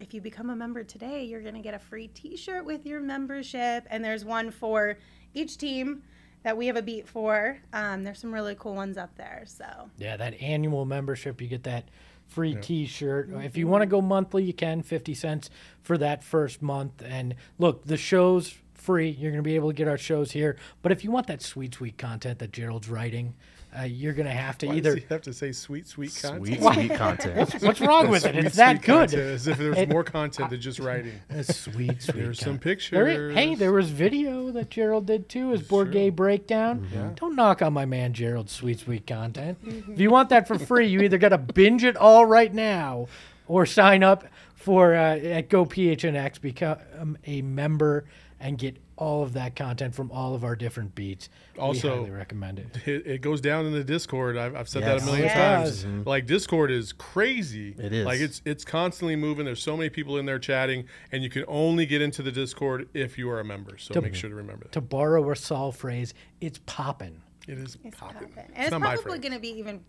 [0.00, 2.84] if you become a member today, you're going to get a free t shirt with
[2.86, 3.86] your membership.
[3.90, 4.98] And there's one for
[5.32, 6.02] each team
[6.42, 7.58] that we have a beat for.
[7.72, 9.44] Um, there's some really cool ones up there.
[9.46, 9.64] So,
[9.96, 11.88] Yeah, that annual membership, you get that
[12.26, 13.30] free T-shirt.
[13.44, 14.82] If you want to go monthly, you can.
[14.82, 15.50] Fifty cents
[15.82, 17.02] for that first month.
[17.04, 19.10] And look, the show's free.
[19.10, 20.56] You're going to be able to get our shows here.
[20.82, 23.34] But if you want that sweet, sweet content that Gerald's writing,
[23.78, 24.94] uh, you're going to have to Why either.
[24.94, 26.46] does he have to say sweet, sweet content?
[26.46, 27.62] Sweet, sweet content.
[27.62, 28.32] What's wrong with it?
[28.34, 29.10] Sweet, It's that good.
[29.10, 31.12] content, As if there's It- more content than just writing.
[31.30, 32.14] It's sweet, sweet.
[32.16, 32.90] There's some pictures.
[32.92, 36.10] There hey, there was video that Gerald did too, his board true.
[36.12, 36.86] breakdown.
[36.92, 37.14] Mm-hmm.
[37.14, 39.58] Don't knock on my man Gerald's sweet, sweet content.
[39.64, 43.08] if you want that for free, you either got to binge it all right now,
[43.48, 48.04] or sign up for uh, at GoPHNX, become a member,
[48.40, 51.28] and get all of that content from all of our different beats.
[51.58, 52.86] Also- we highly recommend it.
[52.86, 54.36] It, it goes down in the Discord.
[54.36, 55.02] I've, I've said Yes.
[55.02, 55.34] that a million Yes.
[55.36, 55.84] times.
[55.84, 56.08] It mm-hmm.
[56.08, 57.74] Like Discord is crazy.
[57.78, 58.06] It is.
[58.06, 59.44] Like it's it's constantly moving.
[59.44, 62.88] There's so many people in there chatting, and you can only get into the Discord
[62.94, 63.78] if you are a member.
[63.78, 64.72] So make sure to remember that.
[64.72, 67.20] To borrow a Saul phrase, it's popping.
[67.46, 68.28] It is it's popping.
[68.28, 68.44] poppin'.
[68.54, 69.80] And It's it's, not probably going to be even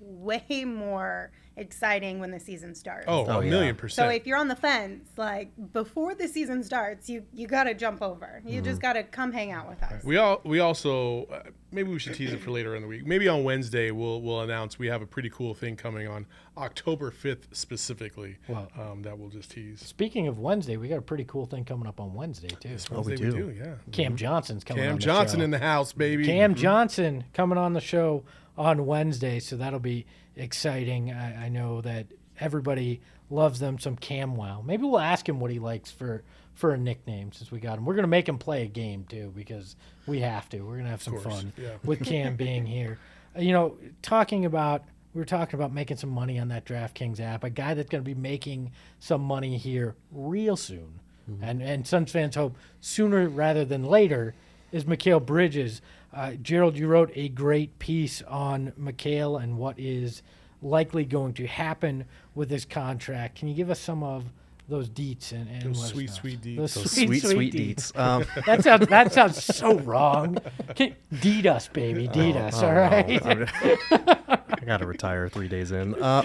[0.00, 3.04] way more exciting when the season starts.
[3.06, 3.50] Oh, Oh, a yeah.
[3.50, 7.74] million So if you're on the fence, like before the season starts, you you gotta
[7.74, 8.40] jump over.
[8.46, 10.02] You just gotta come hang out with us.
[10.04, 13.06] we all we also uh, maybe we should tease it for later in the week.
[13.06, 16.24] Maybe on Wednesday we'll we'll announce we have a pretty cool thing coming on
[16.56, 18.38] October fifth specifically.
[18.48, 18.68] Wow.
[18.78, 19.80] Um, that we'll just tease.
[19.80, 22.76] Speaking of Wednesday, we got a pretty cool thing coming up on Wednesday too.
[22.92, 23.54] Oh, we Wednesday do.
[23.56, 23.74] yeah.
[23.92, 24.84] Cam Johnson's coming.
[24.84, 25.44] on Cam the Johnson show.
[25.44, 26.24] in the house, baby.
[26.24, 28.24] Cam Johnson coming on the show
[28.60, 30.04] on Wednesday, so that'll be
[30.36, 31.10] exciting.
[31.10, 34.62] I, I know that everybody loves them some Camwow.
[34.62, 36.22] Maybe we'll ask him what he likes for
[36.54, 37.86] for a nickname since we got him.
[37.86, 40.60] We're gonna make him play a game too because we have to.
[40.60, 41.76] We're gonna have some fun yeah.
[41.84, 42.98] with Cam being here.
[43.34, 47.18] Uh, You know, talking about we were talking about making some money on that DraftKings
[47.18, 47.44] app.
[47.44, 51.00] A guy that's gonna be making some money here real soon,
[51.40, 54.34] and and Suns fans hope sooner rather than later
[54.70, 55.80] is Mikal Bridges.
[56.12, 60.22] Uh, Gerald, you wrote a great piece on Mikal and what is
[60.62, 63.38] likely going to happen with his contract.
[63.38, 64.24] Can you give us some of
[64.68, 66.14] those deets and, and Those sweet, know?
[66.14, 66.56] sweet deets.
[66.56, 67.96] Those Those sweet, sweet, deets.
[67.98, 70.38] Um, That sounds that sounds so wrong.
[70.76, 72.60] Can, deed us, baby, deed us.
[72.62, 72.80] oh, all no.
[72.80, 73.48] I'm-
[73.90, 75.94] I gotta retire three days in.
[76.00, 76.22] Uh,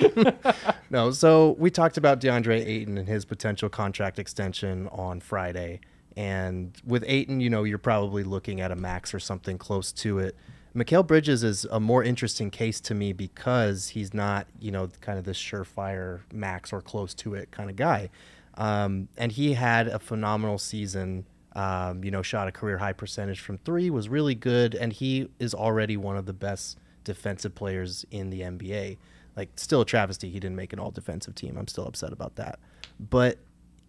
[0.90, 5.80] no, so we talked about DeAndre Ayton and his potential contract extension on Friday.
[6.18, 10.20] And with Ayton, you know, you're probably looking at a max or something close to
[10.20, 10.36] it.
[10.76, 15.18] Mikal Bridges is a more interesting case to me because he's not, you know, kind
[15.18, 18.10] of this surefire max or close to it kind of guy.
[18.56, 21.26] Um, and he had a phenomenal season.
[21.56, 25.30] Um, you know, shot a career high percentage from three, was really good, and he
[25.40, 28.98] is already one of the best defensive players in the NBA.
[29.38, 31.56] Like, still a travesty he didn't make an all defensive team.
[31.58, 32.60] I'm still upset about that.
[33.00, 33.38] But,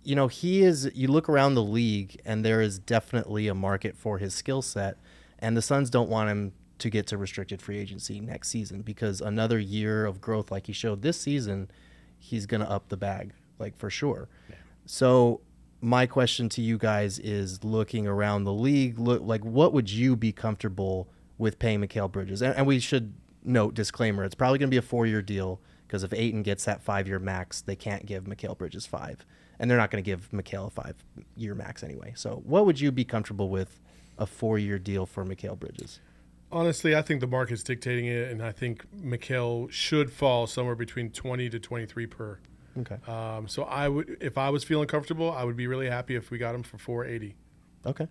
[0.07, 3.97] you know, he is, you look around the league, and there is definitely a market
[3.97, 4.99] for his skill set.
[5.41, 9.21] And the Suns don't want him to get to restricted free agency next season because
[9.21, 11.69] another year of growth like he showed this season,
[12.19, 14.29] he's going to up the bag, like for sure.
[14.85, 15.41] So,
[15.81, 20.15] my question to you guys is looking around the league, look like what would you
[20.15, 22.43] be comfortable with paying Mikal Bridges?
[22.43, 23.13] And, and we should
[23.45, 26.83] note disclaimer: it's probably going to be a four-year deal because if Ayton gets that
[26.83, 29.27] five-year max, they can't give Mikal Bridges five,
[29.59, 32.13] and they're not going to give Mikal a five-year max anyway.
[32.17, 33.81] So, what would you be comfortable with
[34.19, 36.01] a four-year deal for Mikal Bridges?
[36.53, 41.11] Honestly, I think the market's dictating it, and I think Mikal should fall somewhere between
[41.11, 42.39] 20 to 23 per.
[42.79, 42.97] Okay.
[43.11, 46.31] Um, so I would, if I was feeling comfortable, I would be really happy if
[46.31, 47.35] we got him for 480.
[47.85, 48.09] Okay.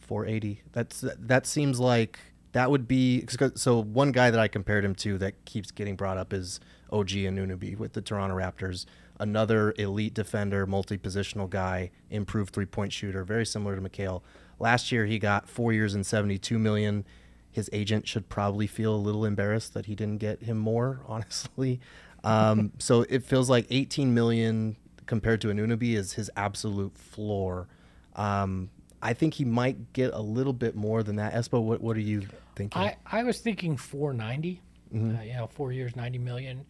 [0.00, 0.62] 480.
[0.72, 2.18] That's that seems like
[2.52, 3.24] that would be
[3.54, 7.08] so one guy that I compared him to that keeps getting brought up is OG
[7.08, 8.84] Anunoby with the Toronto Raptors.
[9.22, 14.22] Another elite defender, multi-positional guy, improved three-point shooter, very similar to Mikal.
[14.58, 17.04] Last year he got 4 years and 72 million.
[17.52, 21.80] His agent should probably feel a little embarrassed that he didn't get him more, honestly.
[22.24, 27.68] Um, so it feels like 18 million compared to Anunoby is his absolute floor.
[28.16, 31.32] Um, I think he might get a little bit more than that.
[31.34, 32.82] Espo, what what are you thinking?
[32.82, 34.60] I, I was thinking 490.
[34.92, 35.16] Mm-hmm.
[35.16, 36.64] Uh, you know, four years, 90 million.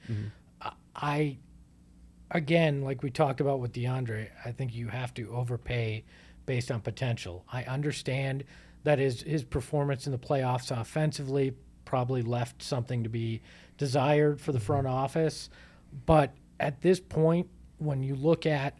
[0.61, 1.37] I, I,
[2.33, 6.05] again, like we talked about with DeAndre, I think you have to overpay
[6.47, 7.45] based on potential.
[7.53, 8.45] I understand
[8.85, 13.41] that his his performance in the playoffs offensively probably left something to be
[13.79, 14.67] desired for the mm-hmm.
[14.67, 15.51] front office,
[16.07, 18.79] but at this point, when you look at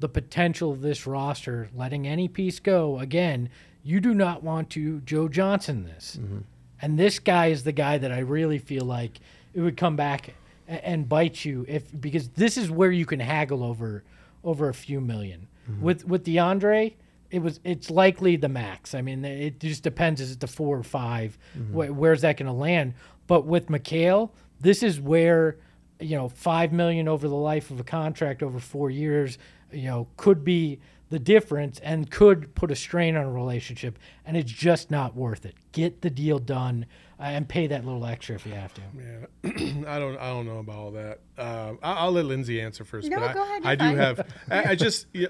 [0.00, 3.48] the potential of this roster, letting any piece go again,
[3.82, 6.18] you do not want to Joe Johnson this.
[6.20, 6.38] Mm-hmm.
[6.80, 9.20] And this guy is the guy that I really feel like
[9.52, 10.34] it would come back
[10.68, 14.04] and bite you if because this is where you can haggle over
[14.42, 15.82] over a few 1000000 mm-hmm.
[15.82, 16.94] With with DeAndre,
[17.30, 18.94] it was it's likely the max.
[18.94, 20.20] I mean, it just depends.
[20.20, 21.72] Is it the four or 5 mm-hmm.
[21.72, 22.94] Wh- where's that going to land?
[23.26, 25.58] But with Mikal, this is where
[26.00, 29.38] you know five million over the life of a contract over four years.
[29.72, 34.36] You know, could be the difference and could put a strain on a relationship, and
[34.36, 35.54] it's just not worth it.
[35.72, 36.86] Get the deal done
[37.32, 38.82] and pay that little extra if you have to.
[38.96, 39.50] Yeah,
[39.88, 41.20] I don't, I don't know about all that.
[41.38, 43.08] Um, I, I'll let Lindsey answer first.
[43.08, 43.96] No, but go I, ahead, I you're do fine.
[43.96, 44.26] have.
[44.50, 45.28] I, I just, yeah,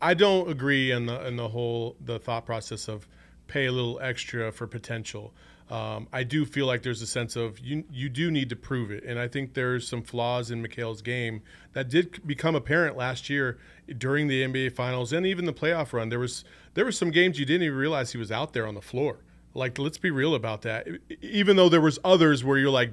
[0.00, 3.06] I don't agree in the in the whole the thought process of
[3.46, 5.34] pay a little extra for potential.
[5.70, 8.90] Um, I do feel like there's a sense of you you do need to prove
[8.90, 11.42] it, and I think there's some flaws in Mikal's game
[11.74, 13.58] that did become apparent last year
[13.98, 16.08] during the NBA Finals and even the playoff run.
[16.08, 18.74] There was there were some games you didn't even realize he was out there on
[18.74, 19.18] the floor.
[19.54, 20.86] Like, let's be real about that.
[21.20, 22.92] Even though there was others where you're like,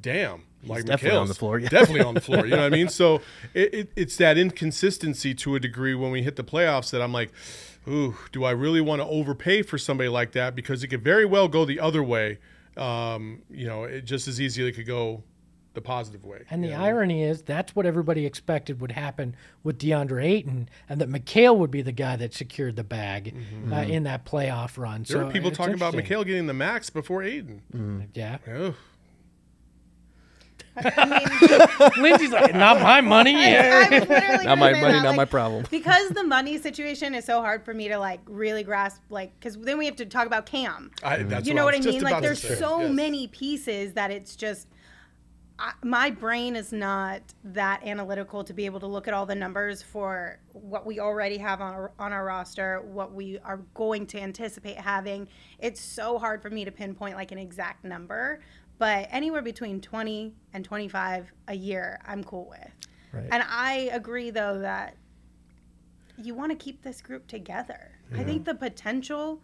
[0.00, 1.68] damn, like definitely on the floor, yeah.
[1.68, 2.44] definitely on the floor.
[2.44, 2.88] You know what I mean?
[2.94, 3.22] So
[3.54, 7.12] it, it, it's that inconsistency to a degree when we hit the playoffs that I'm
[7.12, 7.32] like,
[7.88, 10.54] ooh, do I really want to overpay for somebody like that?
[10.54, 12.38] Because it could very well go the other way.
[12.76, 15.22] Um, you know, it just as easily could go
[15.74, 16.42] the positive way.
[16.50, 16.82] And the know?
[16.82, 21.70] irony is that's what everybody expected would happen with DeAndre Ayton, and that Mikal would
[21.70, 23.34] be the guy that secured the bag
[23.72, 25.02] uh, in that playoff run.
[25.02, 25.12] Mm-hmm.
[25.12, 26.18] there so were people talking about interesting.
[26.18, 28.08] Mikal getting the max before Ayton.
[28.14, 28.74] Yeah, Ugh.
[30.76, 33.36] I mean, Lindsey's like, not my money.
[33.36, 35.64] I was literally Not my money, not like, my problem.
[35.70, 39.56] Because the money situation is so hard for me to like really grasp, like, because
[39.56, 40.90] then we have to talk about Cam.
[41.02, 42.02] I, that's you know what, what I mean?
[42.02, 42.92] Like, there's so Yes.
[42.92, 44.68] many pieces that it's just.
[45.58, 49.34] I, my brain is not that analytical to be able to look at all the
[49.34, 54.06] numbers for what we already have on our, on our roster, what we are going
[54.08, 55.28] to anticipate having.
[55.60, 58.40] It's so hard for me to pinpoint like an exact number,
[58.78, 62.70] but anywhere between 20 and 25 a year, I'm cool with.
[63.12, 63.28] Right.
[63.30, 64.96] And I agree though that
[66.16, 67.92] you want to keep this group together.
[68.16, 69.40] I think the potential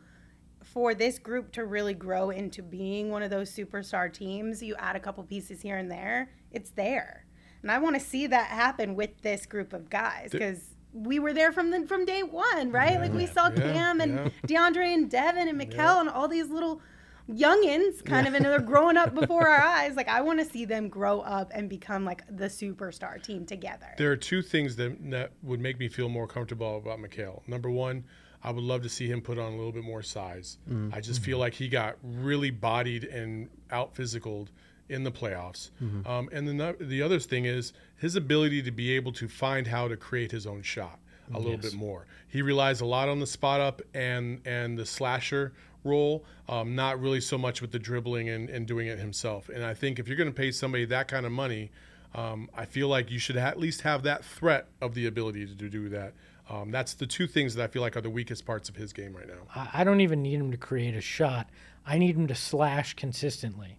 [0.73, 4.95] for this group to really grow into being one of those superstar teams, you add
[4.95, 7.25] a couple pieces here and there, it's there.
[7.63, 11.33] And I want to see that happen with this group of guys because we were
[11.33, 13.01] there from the from day one, right?
[13.01, 16.81] like we saw yeah, Cam and DeAndre and Devin and Mikal and all these little
[17.29, 19.97] youngins kind of and they're growing up before our eyes.
[19.97, 23.95] Like I want to see them grow up and become like the superstar team together.
[23.99, 27.47] There are two things that, that would make me feel more comfortable about Mikal.
[27.47, 28.05] Number one,
[28.43, 30.57] I would love to see him put on a little bit more size.
[30.93, 34.49] I just feel like he got really bodied and out physicaled
[34.89, 35.71] in the playoffs.
[36.07, 39.67] Um, and the no- the other thing is his ability to be able to find
[39.67, 40.99] how to create his own shot
[41.33, 42.07] a little bit more.
[42.27, 45.53] He relies a lot on the spot up and and the slasher
[45.85, 49.49] role, um, not really so much with the dribbling and, and doing it himself.
[49.49, 51.71] And I think if you're going to pay somebody that kind of money,
[52.15, 55.55] um, I feel like you should at least have that threat of the ability to
[55.55, 56.13] do that.
[56.51, 58.93] Um, that's the two things that I feel like are the weakest parts of his
[58.93, 59.47] game right now.
[59.55, 61.49] I I don't even need him to create a shot.
[61.87, 63.79] I need him to slash consistently.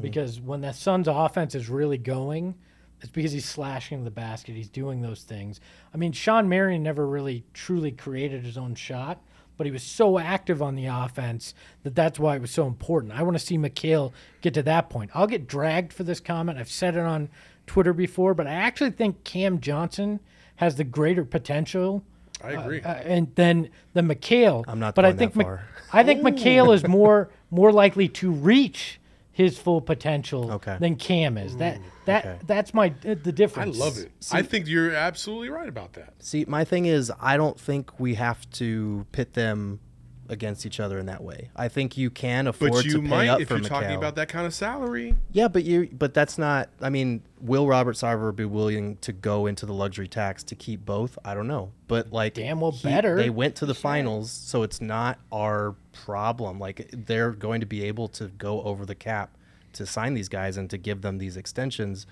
[0.00, 2.54] Because when the Suns' offense is really going,
[3.00, 4.54] it's because he's slashing the basket.
[4.54, 5.60] He's doing those things.
[5.94, 9.22] I mean, Shawn Marion never really truly created his own shot,
[9.56, 11.54] but he was so active on the offense
[11.84, 13.12] that that's why it was so important.
[13.12, 15.10] I want to see Mikal get to that point.
[15.14, 16.58] I'll get dragged for this comment.
[16.58, 17.30] I've said it on
[17.66, 20.20] Twitter before, but I actually think Cam Johnson
[20.58, 22.04] has the greater potential
[22.42, 22.82] I agree.
[22.82, 24.64] uh, and then the Mikal.
[24.68, 25.64] I'm not but I think that Mc- far.
[25.92, 29.00] I think Mikal is more more likely to reach
[29.32, 30.76] his full potential Okay.
[30.80, 31.56] than Cam is.
[31.56, 32.38] That that okay.
[32.46, 33.76] that's my uh, the difference.
[33.80, 34.10] I love it.
[34.32, 36.14] I think you're absolutely right about that.
[36.20, 39.80] See, my thing is, I don't think we have to pit them
[40.28, 41.50] against each other in that way.
[41.56, 43.94] I think you can afford But to you pay might up if for you're talking
[43.94, 45.14] about that kind of salary.
[45.32, 46.68] Yeah, but you but that's not.
[46.80, 50.84] I mean, will Robert Sarver be willing to go into the luxury tax to keep
[50.84, 51.18] both?
[51.24, 53.16] I don't know, but like Damn well he- better.
[53.16, 56.58] They went to the finals, so it's not our problem.
[56.58, 59.30] Like they're going to be able to go over the cap
[59.74, 62.06] to sign these guys and to give them these extensions.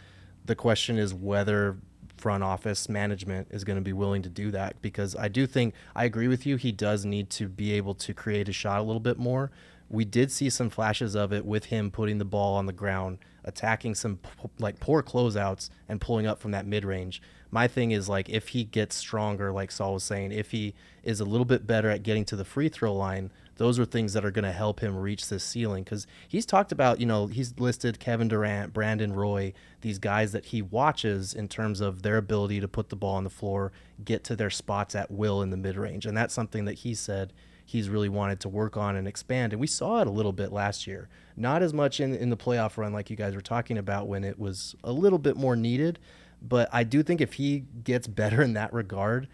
[0.45, 1.77] The question is whether
[2.17, 5.75] front office management is going to be willing to do that because I do think
[5.95, 6.57] I agree with you.
[6.57, 9.51] He does need to be able to create a shot a little bit more.
[9.89, 13.19] We did see some flashes of it with him putting the ball on the ground,
[13.45, 14.19] attacking some
[14.59, 17.23] like poor closeouts and pulling up from that mid range.
[17.51, 21.21] My thing is like if he gets stronger, like Saul was saying, if he is
[21.21, 24.25] a little bit better at getting to the free throw line, those are things that
[24.25, 27.59] are going to help him reach this ceiling because he's talked about you know he's
[27.59, 32.61] listed kevin durant brandon roy these guys that he watches in terms of their ability
[32.61, 33.73] to put the ball on the floor
[34.05, 37.33] get to their spots at will in the mid-range and that's something that he said
[37.69, 40.53] he's really wanted to work on and expand and we saw it a little bit
[40.53, 41.09] last year.
[41.37, 44.23] Not as much in, in the playoff run like you guys were talking about when
[44.23, 45.99] it was a little bit more needed
[46.43, 49.29] but i do think if he gets better in that regard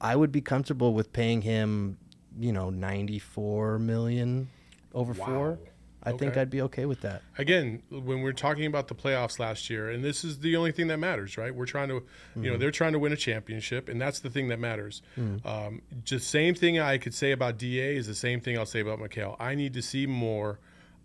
[0.00, 1.96] i would be comfortable with paying him
[2.38, 4.48] you know 94 million
[4.94, 5.58] over four
[6.04, 9.68] i think i'd be okay with that again, when we're talking about the playoffs last
[9.70, 11.54] year, and this is the only thing that matters, right?
[11.54, 12.02] We're trying to,
[12.36, 15.02] you know, they're trying to win a championship, and that's the thing that matters.
[15.44, 18.80] Um, just same thing I could say about Da is the same thing I'll say
[18.80, 19.36] about Mikal.
[19.40, 20.58] I need to see more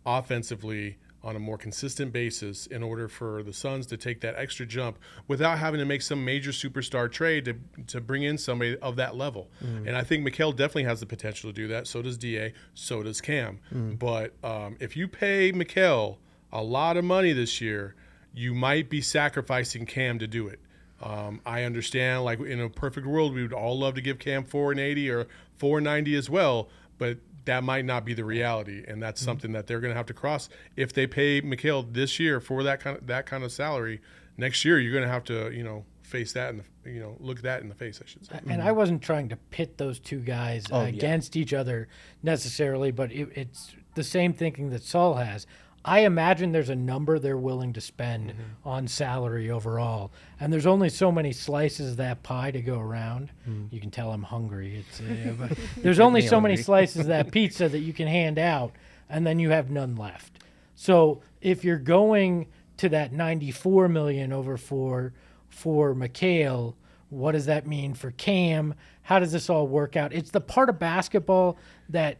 [0.05, 4.65] offensively on a more consistent basis in order for the Suns to take that extra
[4.65, 4.97] jump
[5.27, 7.55] without having to make some major superstar trade to,
[7.87, 9.49] to bring in somebody of that level.
[9.61, 11.87] And I think Mikal definitely has the potential to do that.
[11.87, 12.53] So does DA.
[12.73, 13.59] So does Cam.
[13.97, 16.17] But um, if you pay Mikal
[16.51, 17.95] a lot of money this year,
[18.33, 20.59] you might be sacrificing Cam to do it.
[21.01, 24.43] Um, I understand, like in a perfect world, we would all love to give Cam
[24.43, 29.29] 480 or 490 as well, but that might not be the reality, and that's mm-hmm.
[29.29, 32.63] something that they're going to have to cross if they pay Mikal this year for
[32.63, 34.01] that kind of that kind of salary.
[34.35, 37.41] Next year, you're going to have to, you know, face that and you know look
[37.41, 37.99] that in the face.
[38.03, 38.39] I should say.
[38.47, 38.77] And I mm-hmm.
[38.77, 40.87] wasn't trying to pit those two guys Oh, yeah.
[40.87, 41.87] against each other
[42.21, 45.45] necessarily, but it, it's the same thinking that Saul has.
[45.85, 48.67] I imagine there's a number they're willing to spend Mm-hmm.
[48.69, 53.31] on salary overall, and there's only so many slices of that pie to go around.
[53.71, 54.77] You can tell I'm hungry.
[54.87, 58.71] It's uh, there's only so many slices of that pizza that you can hand out,
[59.09, 60.39] and then you have none left.
[60.75, 65.13] So if you're going to that 94 million over for
[65.49, 66.75] for Mikal,
[67.09, 68.73] what does that mean for Cam?
[69.03, 70.13] How does this all work out?
[70.13, 71.57] It's the part of basketball
[71.89, 72.17] that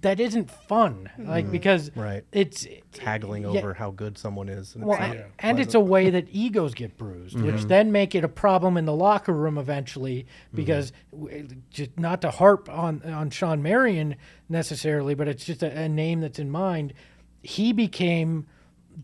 [0.00, 2.24] that isn't fun, like because Right.
[2.32, 2.66] it's
[2.98, 3.50] haggling yeah.
[3.50, 4.74] over how good someone is.
[4.74, 7.46] And well, it's not and, and it's a way that egos get bruised, Mm-hmm.
[7.46, 10.26] which then make it a problem in the locker room eventually.
[10.54, 14.16] Because w- just not to harp on on Shawn Marion
[14.48, 16.94] necessarily, but it's just a, a name that's in mind.
[17.42, 18.46] He became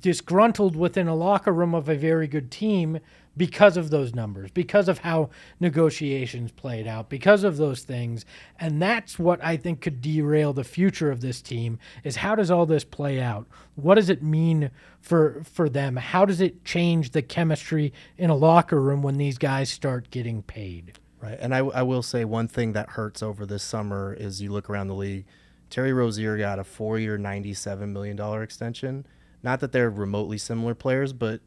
[0.01, 2.99] disgruntled within a locker room of a very good team
[3.39, 5.31] because of those numbers, because of how
[5.61, 8.27] negotiations played out, because of those things.
[8.59, 12.51] And that's what I think could derail the future of this team is how does
[12.51, 13.47] all this play out?
[13.77, 14.71] What does it mean
[15.01, 15.97] for for them?
[15.97, 20.43] How does it change the chemistry in a locker room when these guys start getting
[20.43, 20.99] paid?
[21.23, 21.39] Right.
[21.41, 24.69] And I, I will say one thing that hurts over this summer is you look
[24.69, 25.25] around the league.
[25.71, 29.07] Terry Rozier got a four year, $97 million extension.
[29.43, 31.41] Not that they're remotely similar players, but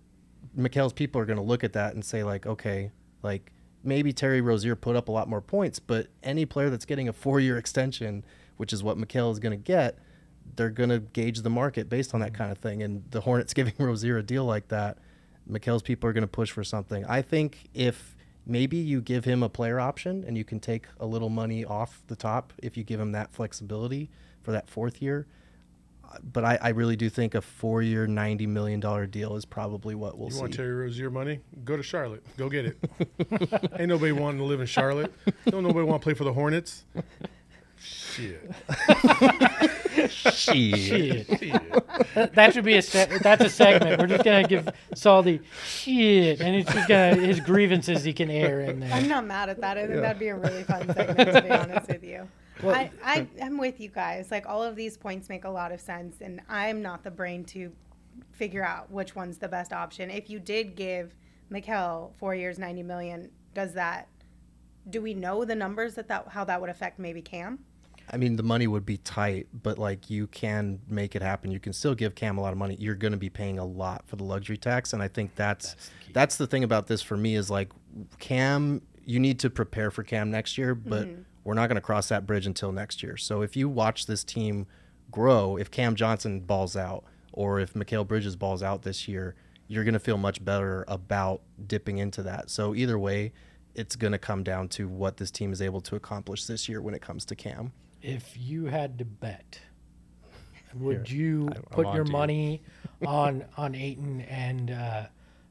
[0.57, 2.91] Mikal's people are going to look at that and say, like, okay,
[3.23, 3.51] like
[3.83, 7.13] maybe Terry Rozier put up a lot more points, but any player that's getting a
[7.13, 8.23] four year extension,
[8.57, 9.97] which is what Mikal is going to get,
[10.55, 12.83] they're going to gauge the market based on that kind of thing.
[12.83, 14.97] And the Hornets giving Rozier a deal like that,
[15.49, 17.05] Mikal's people are going to push for something.
[17.05, 18.15] I think if
[18.45, 22.01] maybe you give him a player option and you can take a little money off
[22.07, 24.09] the top if you give him that flexibility
[24.41, 25.27] for that fourth year.
[26.23, 30.17] But I, I really do think a four year, $90 million deal is probably what
[30.17, 30.37] we'll You see.
[30.37, 31.39] You want Terry Rozier money?
[31.63, 32.23] Go to Charlotte.
[32.37, 32.77] Go get it.
[33.79, 35.13] Ain't nobody wanting to live in Charlotte.
[35.47, 36.85] Don't nobody want to play for the Hornets.
[37.83, 38.51] Shit.
[40.09, 40.11] Shit.
[40.11, 41.27] Shit.
[41.39, 41.53] Shit.
[42.13, 43.99] That, that should be a se- that's a segment.
[43.99, 48.61] We're just gonna give Salty shit, and it's just gonna his grievances he can air
[48.61, 48.91] in there.
[48.93, 49.77] I'm not mad at that.
[49.77, 52.27] I think that'd be a really fun segment, to be honest with you.
[52.63, 54.31] I, I, I'm with you guys.
[54.31, 57.43] Like, all of these points make a lot of sense, and I'm not the brain
[57.45, 57.71] to
[58.31, 60.09] figure out which one's the best option.
[60.09, 61.15] If you did give
[61.51, 64.07] Mikal four years, 90 million, does that,
[64.89, 67.59] do we know the numbers that, that how that would affect maybe Cam?
[68.09, 71.51] I mean, the money would be tight, but like you can make it happen.
[71.51, 72.75] You can still give Cam a lot of money.
[72.77, 75.75] You're going to be paying a lot for the luxury tax, and I think that's
[76.11, 77.71] that's the, thing about this for me is like
[78.19, 78.81] Cam.
[79.05, 81.21] You need to prepare for Cam next year, but mm-hmm.
[81.43, 83.17] We're not going to cross that bridge until next year.
[83.17, 84.67] So if you watch this team
[85.09, 89.35] grow, if Cam Johnson balls out or if Mikal Bridges balls out this year,
[89.67, 92.49] you're going to feel much better about dipping into that.
[92.49, 93.31] So either way,
[93.73, 96.81] it's going to come down to what this team is able to accomplish this year
[96.81, 97.71] when it comes to Cam.
[98.01, 99.59] If you had to bet,
[100.75, 102.63] would you I'm put your to money
[103.05, 105.05] on on Ayton and uh,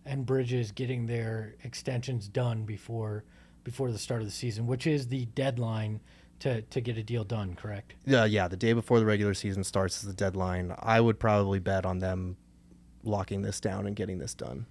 [0.05, 3.25] and Bridges getting their extensions done before
[3.71, 6.01] before the start of the season, which is the deadline
[6.41, 7.55] to to get a deal done?
[7.55, 7.95] Correct.
[8.05, 8.49] Yeah, yeah.
[8.49, 10.75] The day before the regular season starts is the deadline.
[10.79, 12.37] I would probably bet on them
[13.05, 14.67] locking this down and getting this done.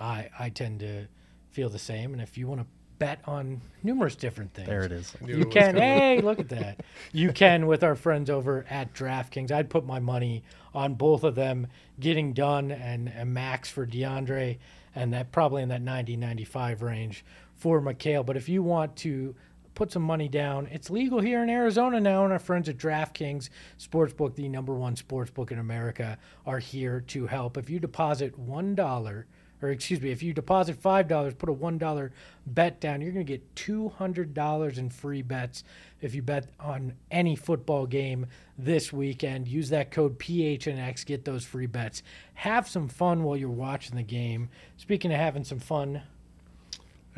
[0.00, 1.06] I I tend to
[1.50, 2.66] feel the same, and if you want to
[2.98, 5.14] bet on numerous different things, There it is.
[5.24, 5.76] You it can.
[5.76, 6.80] Hey, look at that.
[7.12, 9.52] You can with our friends over at DraftKings.
[9.52, 10.42] I'd put my money
[10.74, 11.68] on both of them
[12.00, 14.58] getting done and, and max for DeAndre
[14.98, 17.24] and that probably in that 90 95 range
[17.58, 18.24] for Mikal.
[18.24, 19.34] But if you want to
[19.74, 23.50] put some money down, it's legal here in Arizona now, and our friends at DraftKings
[23.78, 27.56] Sportsbook, the number one sportsbook in America, are here to help.
[27.56, 29.24] If you deposit $1,
[29.62, 32.12] or excuse me, if you deposit five dollars, put a one dollar
[32.46, 35.64] bet down, you're gonna get two hundred dollars in free bets
[36.00, 39.48] if you bet on any football game this weekend.
[39.48, 42.02] Use that code PHNX, get those free bets.
[42.34, 44.48] Have some fun while you're watching the game.
[44.76, 46.02] Speaking of having some fun,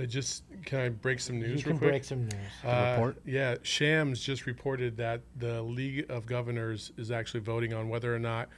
[0.00, 1.90] I just can I break some news you can real quick?
[1.90, 2.34] break some news.
[2.64, 3.16] Uh, report?
[3.26, 8.18] Yeah, Shams just reported that the League of Governors is actually voting on whether or
[8.18, 8.48] not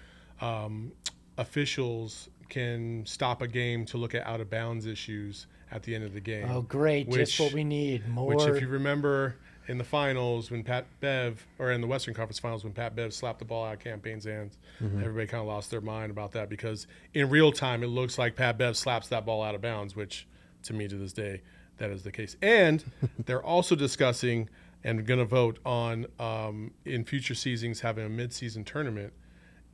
[0.41, 0.93] um,
[1.39, 6.05] officials can stop a game to look at out of bounds issues at the end
[6.05, 6.47] of the game.
[6.51, 7.09] Oh, great!
[7.09, 8.07] Which- Just what we need.
[8.09, 8.35] More.
[8.35, 9.37] Which, if you remember
[9.69, 13.15] in the finals when Pat Bev, or in the Western Conference Finals when Pat Bev
[13.15, 16.33] slapped the ball out of Cam Payne's hands, everybody kind of lost their mind about
[16.33, 19.63] that because in real time it looks like Pat Bev slaps that ball out of
[19.63, 20.27] bounds, which
[20.63, 21.43] to me to this day
[21.79, 22.37] that is the case.
[22.43, 22.85] And
[23.27, 24.49] they're also discussing
[24.85, 29.13] and going to vote on um, in future seasons having a midseason tournament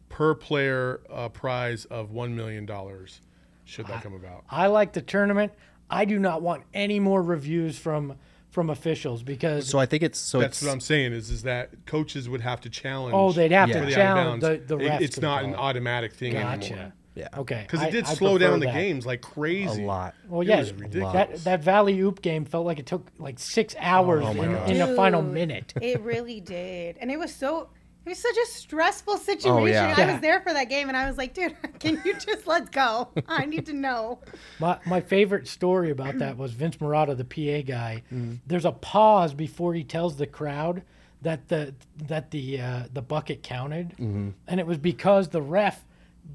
[0.08, 3.20] per player uh, prize of one million dollars.
[3.64, 4.44] Should that come about?
[4.50, 5.52] I like the tournament.
[5.90, 8.16] I do not want any more reviews from
[8.50, 11.12] from officials because So I think it's so That's it's what I'm saying.
[11.12, 13.14] Is is that coaches would have to challenge?
[13.14, 13.80] oh they'd have Yeah.
[13.80, 14.68] to the challenge out the, bounds.
[14.68, 15.00] the It- refs.
[15.02, 16.72] It's not an automatic thing Gotcha.
[16.72, 16.92] anymore.
[17.18, 18.74] Yeah Okay, Because it did I slow prefer down the that.
[18.74, 19.82] games like crazy.
[19.82, 20.14] a lot.
[20.28, 21.12] Well, It yeah, was ridiculous.
[21.12, 24.52] that that Valley Oop game felt like it took like six hours Oh my in,
[24.52, 24.70] gosh.
[24.70, 25.72] in the final minute.
[25.82, 26.96] It really did.
[27.00, 27.70] And it was so
[28.06, 29.50] it was such a stressful situation.
[29.50, 29.94] Oh, yeah.
[29.94, 30.12] I Yeah.
[30.12, 33.08] was there for that game and I was like, dude, can you just let's go?
[33.26, 34.20] I need to know.
[34.60, 38.02] My my favorite story about that was Vince Marotta, the PA guy.
[38.12, 38.34] Mm-hmm.
[38.46, 40.82] There's a pause before he tells the crowd
[41.22, 41.74] that the
[42.06, 44.28] that the uh, the bucket counted, Mm-hmm.
[44.46, 45.84] and it was because the ref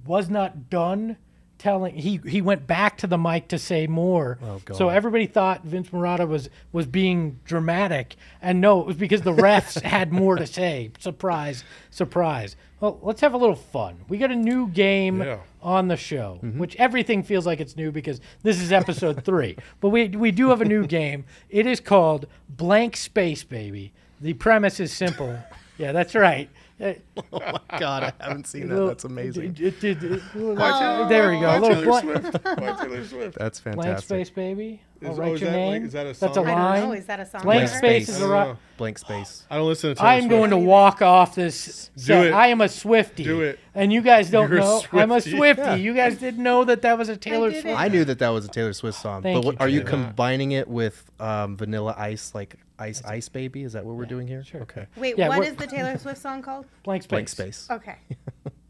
[0.05, 1.17] was not done
[1.57, 1.95] telling.
[1.95, 4.37] He he went back to the mic to say more.
[4.43, 9.21] Oh, so everybody thought Vince Marotta was was being dramatic, and no, it was because
[9.21, 10.91] the refs had more to say.
[10.99, 12.55] Surprise, surprise.
[12.81, 13.99] Well, let's have a little fun.
[14.09, 15.39] We got a new game Yeah.
[15.61, 16.59] on the show, mm-hmm.
[16.59, 19.55] which everything feels like it's new because this is episode three.
[19.79, 21.23] But we we do have a new game.
[21.49, 23.93] It is called Blank Space Baby.
[24.19, 25.39] The premise is simple.
[25.75, 26.51] Yeah, that's right.
[26.81, 26.93] Uh,
[27.33, 28.75] Oh my god, I haven't seen that.
[28.87, 29.53] That's amazing.
[29.53, 31.07] d- d- d- Oh.
[31.09, 31.57] there we go.
[31.57, 32.43] A little Taylor Swift.
[32.43, 33.37] Taylor Swift.
[33.37, 34.05] That's blank fantastic.
[34.07, 34.81] space baby.
[35.05, 35.85] I'll Is- write oh, is your that like- name.
[35.85, 36.27] is that a song?
[36.27, 36.47] That's a song?
[36.49, 36.79] I line.
[36.81, 36.95] don't know.
[36.95, 37.41] Is that a song?
[37.43, 38.15] Blank for space Space.
[38.15, 39.43] is a I ri- Blank space.
[39.49, 41.89] I don't listen to Taylor I'm going to walk off this.
[41.95, 42.27] set.
[42.27, 42.33] it.
[42.33, 43.23] I am a Swifty.
[43.23, 43.59] Do it.
[43.75, 44.83] And you guys don't You're a know.
[44.91, 45.37] I'm a Swiftie.
[45.37, 45.61] Swifty.
[45.63, 45.75] Yeah.
[45.75, 47.63] You guys didn't know that that was a Taylor didn't.
[47.63, 47.79] Swift.
[47.79, 49.21] I knew that that was a Taylor Swift song.
[49.21, 53.29] Thank but what, you, are you combining it with um, Vanilla Ice, like Ice Ice
[53.29, 53.63] Baby?
[53.63, 54.43] Is that what we're doing here?
[54.43, 54.61] sure.
[54.61, 54.87] Okay.
[54.97, 56.65] Wait, Yeah, what the Taylor Swift song called?
[56.83, 57.09] Blank space.
[57.09, 57.67] Blank space.
[57.69, 57.95] Okay.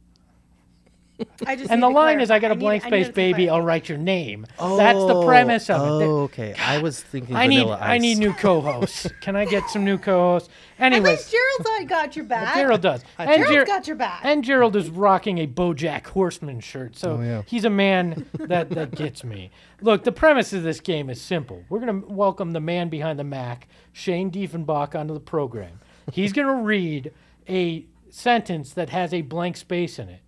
[1.45, 2.32] I just And the line is.
[2.32, 3.49] I got a need- blank I space, to baby.
[3.49, 4.45] I'll write your name.
[4.57, 6.05] That's the oh, premise of it.
[6.05, 6.53] Oh, okay.
[6.59, 7.89] I was thinking I need Vanilla Ice.
[7.89, 9.07] I need new co-hosts.
[9.22, 10.49] Can I get some new co-hosts?
[10.80, 12.55] I think Anyways, Gerald's got your back.
[12.55, 13.03] Gerald does.
[13.20, 14.22] And, Gerald's Ger- got your back.
[14.24, 17.41] and Gerald is rocking a BoJack Horseman shirt, so Oh, yeah.
[17.45, 19.51] he's a man that that gets me.
[19.82, 21.64] Look, the premise of this game is simple.
[21.70, 25.80] We're gonna welcome the man behind the Mac, Shane Diefenbach, onto the program.
[26.11, 27.14] He's gonna read
[27.47, 30.20] a sentence that has a blank space in it.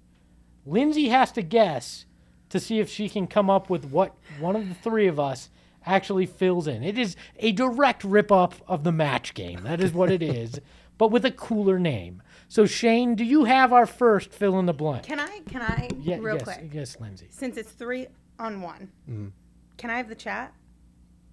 [0.65, 2.05] Lindsey has to guess
[2.49, 5.49] to see if she can come up with what one of the three of us
[5.85, 6.83] actually fills in.
[6.83, 9.61] It is a direct rip up of the match game.
[9.63, 10.59] That is what it is,
[10.97, 12.21] but with a cooler name.
[12.47, 15.03] So Shane, do you have our first fill in the blank?
[15.05, 15.41] Can I?
[15.49, 15.89] Can I?
[15.99, 16.69] Yeah, real yes, quick.
[16.73, 17.27] yes, Lindsey.
[17.29, 18.07] Since it's three
[18.39, 19.27] on one, Mm-hmm.
[19.77, 20.53] can I have the chat?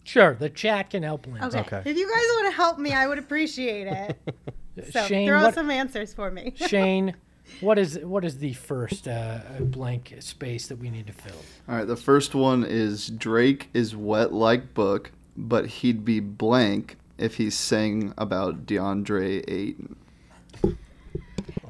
[0.05, 1.59] Sure, the chat can help Lindsey.
[1.59, 1.77] Okay.
[1.77, 1.91] Okay.
[1.91, 4.19] If you guys want to help me, I would appreciate it.
[4.91, 6.55] So Shane, throw what, some answers for me.
[6.57, 7.15] Shane,
[7.61, 11.37] what is what is the first uh, blank space that we need to fill?
[11.69, 16.97] All right, the first one is Drake is wet like book, but he'd be blank
[17.19, 19.97] if he sang about DeAndre Ayton.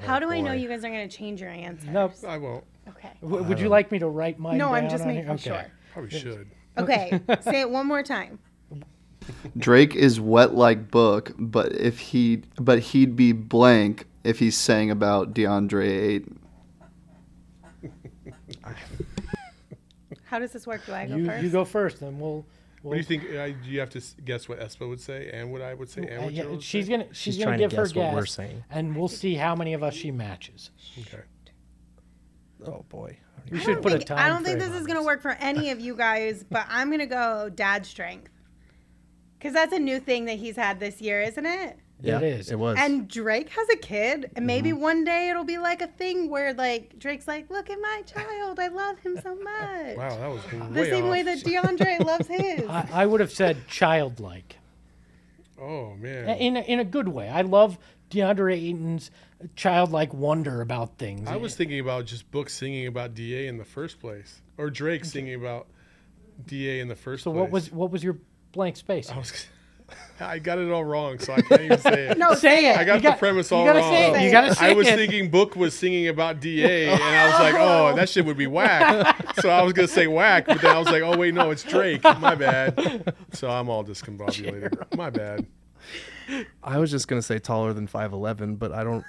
[0.01, 1.89] How do I know you guys are going to change your answers?
[1.89, 2.15] Nope.
[2.27, 2.65] I won't.
[2.89, 3.11] Okay.
[3.21, 4.59] W- would you like me to write mine?
[4.59, 5.33] No, I'm down just on making here?
[5.35, 5.43] Okay.
[5.43, 5.67] sure.
[5.93, 6.51] Probably should.
[6.79, 7.21] Okay.
[7.43, 8.39] Say it one more time.
[9.57, 14.91] Drake is wet like book, but if he but he'd be blank if he's saying
[14.91, 16.39] about DeAndre Ayton.
[20.25, 20.85] How does this work?
[20.87, 21.43] Do I go You first?
[21.45, 22.47] you go first, then we'll.
[22.83, 23.25] What do you think?
[23.25, 26.03] Uh, do you have to guess what Espo would say and what I would say
[26.03, 26.91] and Uh, what yeah, she's say?
[26.93, 28.65] gonna she's, She's gonna trying to give her guess what we're saying.
[28.71, 30.71] and we'll see how many of us she matches.
[30.99, 31.23] Okay.
[32.67, 33.19] Oh boy.
[33.51, 34.19] We should don't put a think- time.
[34.19, 36.89] I don't think this is going to work for any of you guys, but I'm
[36.89, 38.31] going to go dad strength.
[39.39, 41.77] Because that's a new thing that he's had this year, isn't it?
[42.03, 42.51] Yeah, it is.
[42.51, 42.77] It was.
[42.79, 44.81] And Drake has a kid, and maybe Mm-hmm.
[44.81, 48.59] one day it'll be like a thing where like Drake's like, "Look at my child,
[48.59, 51.11] I love him so much." Wow, that was The way same off.
[51.11, 52.69] way that DeAndre loves his.
[52.69, 54.57] I, I would have said childlike.
[55.61, 56.29] oh man.
[56.39, 57.29] in a, in a good way.
[57.29, 57.79] I love
[58.11, 59.11] DeAndre Ayton's
[59.57, 61.29] childlike wonder about things.
[61.29, 65.05] I was thinking about just Book singing about Da in the first place, or Drake
[65.05, 65.67] singing about
[66.47, 67.31] Da in the first so.
[67.33, 67.41] place.
[67.41, 68.19] What was what was your
[68.53, 69.11] blank space?
[69.11, 69.47] I was.
[70.21, 72.19] I got it all wrong, so I can't even say it.
[72.19, 72.77] no, say it.
[72.79, 73.93] I got You the premise all gotta wrong.
[73.93, 74.25] say it.
[74.25, 74.95] You gotta say I was it.
[74.97, 78.47] thinking Book was singing about Da, and I was like, oh, that shit would be
[78.47, 79.35] whack.
[79.41, 81.63] so I was gonna say whack, but then I was like, oh wait, no, it's
[81.65, 82.05] Drake.
[82.05, 83.15] My bad.
[83.33, 84.97] So I'm all discombobulated.
[84.97, 85.47] My bad.
[86.63, 89.05] I was just gonna say taller than five eleven, but I don't.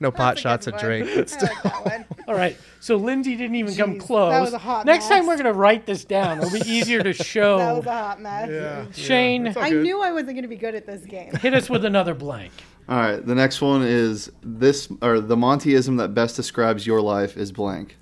[0.00, 1.04] No pot shots at Drake.
[1.14, 1.48] But still,
[1.84, 2.06] like.
[2.28, 2.56] All right.
[2.80, 4.32] So Lindsey didn't even come close.
[4.32, 6.38] that was a hot Next time we're gonna write this down.
[6.38, 7.76] It'll be easier to That show.
[7.76, 8.48] was a hot mess.
[8.50, 8.86] Yeah.
[8.92, 11.34] Shane, yeah, I knew I wasn't going to be good at this game.
[11.36, 12.52] Hit us with another blank.
[12.88, 17.36] All right, the next one is this or the Montyism that best describes your life
[17.36, 17.96] is blank.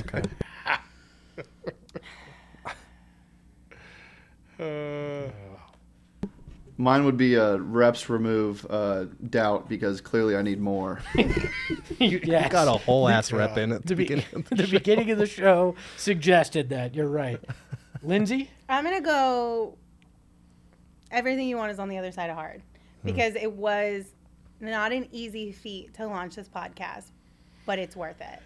[0.00, 0.22] okay.
[4.58, 5.28] Uh,
[6.76, 11.00] Mine would be uh, reps remove uh, doubt because clearly I need more.
[11.98, 12.50] yes.
[12.50, 14.24] Got a whole ass rep in at the the, be- beginning.
[14.32, 16.94] Of the the beginning of the show suggested that.
[16.94, 17.40] You're right.
[18.02, 18.50] Lindsey?
[18.68, 19.76] I'm going to go
[21.10, 22.60] everything you want is on the other side of hard
[23.04, 24.04] because it was
[24.60, 27.04] not an easy feat to launch this podcast,
[27.66, 28.40] but it's worth it.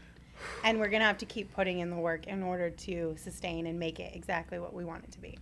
[0.65, 3.67] And we're going to have to keep putting in the work in order to sustain
[3.67, 5.39] and make it exactly what we want it to be.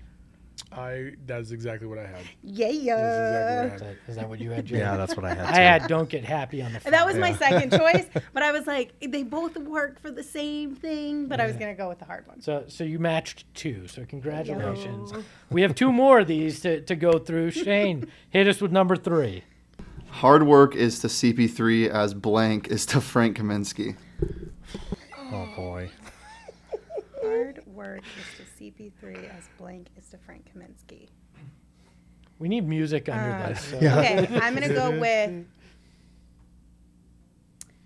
[0.72, 2.22] I that's exactly what I had.
[2.42, 3.74] Yeah, That's exactly what yeah.
[3.74, 4.84] Is that, is that what you had, Jared?
[4.84, 5.46] Yeah, that's what I had.
[5.46, 6.90] I had don't get happy on the phone.
[6.90, 10.74] That was my second choice, but I was like, they both work for the same
[10.74, 12.40] thing, but I was going to go with the hard one.
[12.40, 13.86] So, so you matched two.
[13.86, 15.12] So congratulations.
[15.12, 15.22] Yo.
[15.50, 17.50] We have two more of these to, to go through.
[17.52, 19.44] Shane, hit us with number three.
[20.08, 23.96] Hard work is to CP3 as blank is to Frank Kaminsky.
[25.32, 25.90] Oh boy.
[27.76, 31.08] Hard work is to CP3 as blank is to Frank Kaminsky.
[32.38, 33.60] We need music under Uh, this.
[33.64, 33.76] So.
[33.78, 35.44] Okay, I'm going to go with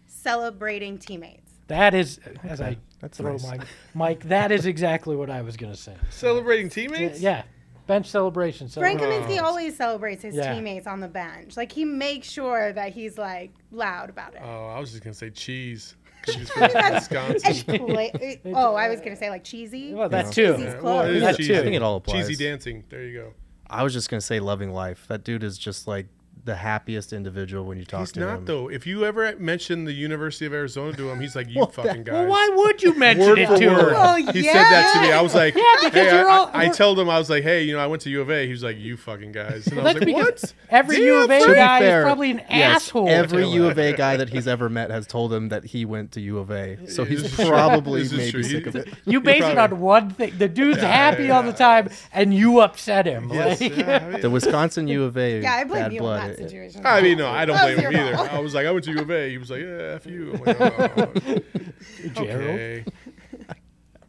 [0.06, 1.52] celebrating teammates.
[1.68, 3.46] That is, as I That's throw nice.
[3.46, 3.58] my
[3.94, 5.94] Mike, that is exactly what I was going to say.
[6.10, 7.20] Celebrating teammates?
[7.20, 7.42] Yeah,
[7.86, 8.68] bench celebration.
[8.68, 9.28] Frank celebration.
[9.38, 10.52] Kaminsky always celebrates his Yeah.
[10.52, 11.56] teammates on the bench.
[11.56, 14.40] Like he makes sure that he's like loud about it.
[14.44, 15.94] Oh, I was just gonna say cheese.
[16.22, 17.64] 'Cause from Wisconsin.
[17.68, 19.94] And play- oh, I was gonna say like cheesy.
[19.94, 20.30] Well, that Yeah.
[20.30, 20.42] too.
[20.62, 21.14] Yeah, well, it close.
[21.16, 21.52] is That cheesy.
[21.54, 21.58] too.
[21.58, 22.28] I think it all applies.
[22.28, 22.84] Cheesy dancing.
[22.88, 23.32] There you go.
[23.68, 25.06] I was just gonna say loving life.
[25.08, 26.06] That dude is just like
[26.44, 28.30] the happiest individual when you talk He's to not him.
[28.32, 28.68] He's not though.
[28.70, 32.12] If you ever mention the University of Arizona to him, he's like, "You fucking guys."
[32.14, 33.80] Well, why would you mention Word it to word.
[33.82, 33.90] her?
[33.92, 35.12] Well, he said that to me.
[35.12, 37.28] I was like, Yeah, because hey, you're I, all- I, I told him I was
[37.30, 38.44] like, hey, you know, I went to U of A.
[38.46, 39.66] He was like, you fucking guys.
[39.66, 40.54] And I was like, what?
[40.68, 43.08] every Damn, U of A guy fair, is probably an yes, asshole.
[43.08, 46.12] Every U of A guy that he's ever met has told him that he went
[46.12, 46.86] to U of A.
[46.88, 48.42] So he's probably maybe true.
[48.42, 48.88] sick of it.
[49.04, 50.36] You base it on one thing.
[50.38, 53.30] The dude's happy all the time, and you upset him.
[53.32, 56.00] Yes, Like- yeah, I mean- The Wisconsin U of A Yeah, I blame bad you
[56.00, 56.29] blood.
[56.38, 56.82] In that situation.
[56.84, 58.16] I mean, no, I don't blame him either.
[58.16, 59.30] I was like, I went to U of A.
[59.30, 60.32] He was like, yeah, F you.
[60.34, 61.12] I'm like, oh,
[62.14, 62.84] Gerald, okay.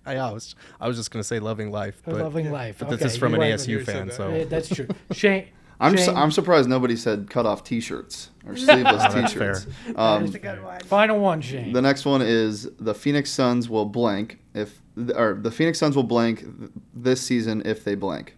[0.05, 2.77] I, I was I was just gonna say loving life, but loving life.
[2.79, 4.15] but okay, this is from you an went- ASU fan, that.
[4.15, 4.87] so That's true.
[5.11, 5.47] Shane.
[5.79, 9.65] I'm, su- Shane, I'm surprised nobody said cut off T-shirts or sleeveless Oh, that's T-shirts.
[9.87, 10.79] That's Um, a good one.
[10.81, 11.73] final one, Shane.
[11.73, 14.79] the next one is the Phoenix Suns will blank if
[15.15, 18.35] or the Phoenix Suns will blank th- this season if they blank.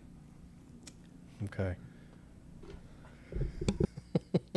[1.46, 1.76] okay.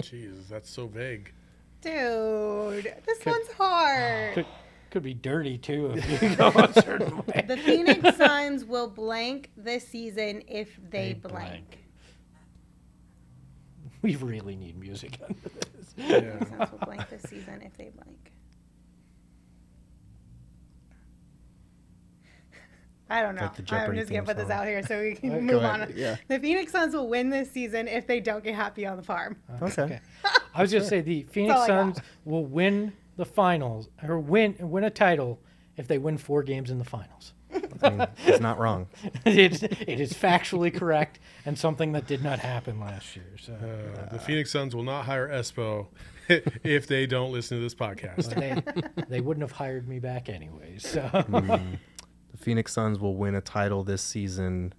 [0.03, 1.33] Jesus, that's so vague.
[1.81, 4.35] Dude, this one's hard.
[4.35, 4.47] could,
[4.91, 7.45] could be dirty too if you go a certain way.
[7.47, 11.33] The Phoenix Suns will blank this season if they, They blank.
[11.49, 11.79] blank.
[14.03, 15.95] We really need music under this.
[15.97, 16.39] Yeah.
[16.45, 18.33] Suns will blank this season if they blank.
[23.09, 23.43] I don't know.
[23.43, 25.63] Like the I'm just gonna theme put this out here so we can Go move
[25.63, 25.93] ahead, on.
[25.97, 26.17] yeah.
[26.29, 29.37] The Phoenix Suns will win this season if they don't get happy on the farm.
[29.63, 29.83] Okay.
[29.83, 30.01] Okay.
[30.55, 31.95] I was gonna say the Phoenix all I got.
[31.95, 35.41] Suns will win the finals or win win a title
[35.77, 37.33] if they win four games in the finals.
[37.83, 38.89] I mean, he's not wrong.
[39.25, 43.33] it's, it is factually correct and something that did not happen last year.
[43.41, 45.87] So Uh, the Phoenix Suns will not hire Espo
[46.65, 48.35] if they don't listen to this podcast.
[48.35, 50.87] they, they wouldn't have hired me back anyways.
[50.87, 51.09] So
[52.37, 54.75] The Phoenix Suns will win a title this season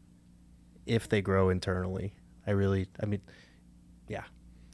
[0.86, 2.14] if they grow internally.
[2.46, 3.22] I really, I mean,
[4.08, 4.24] yeah,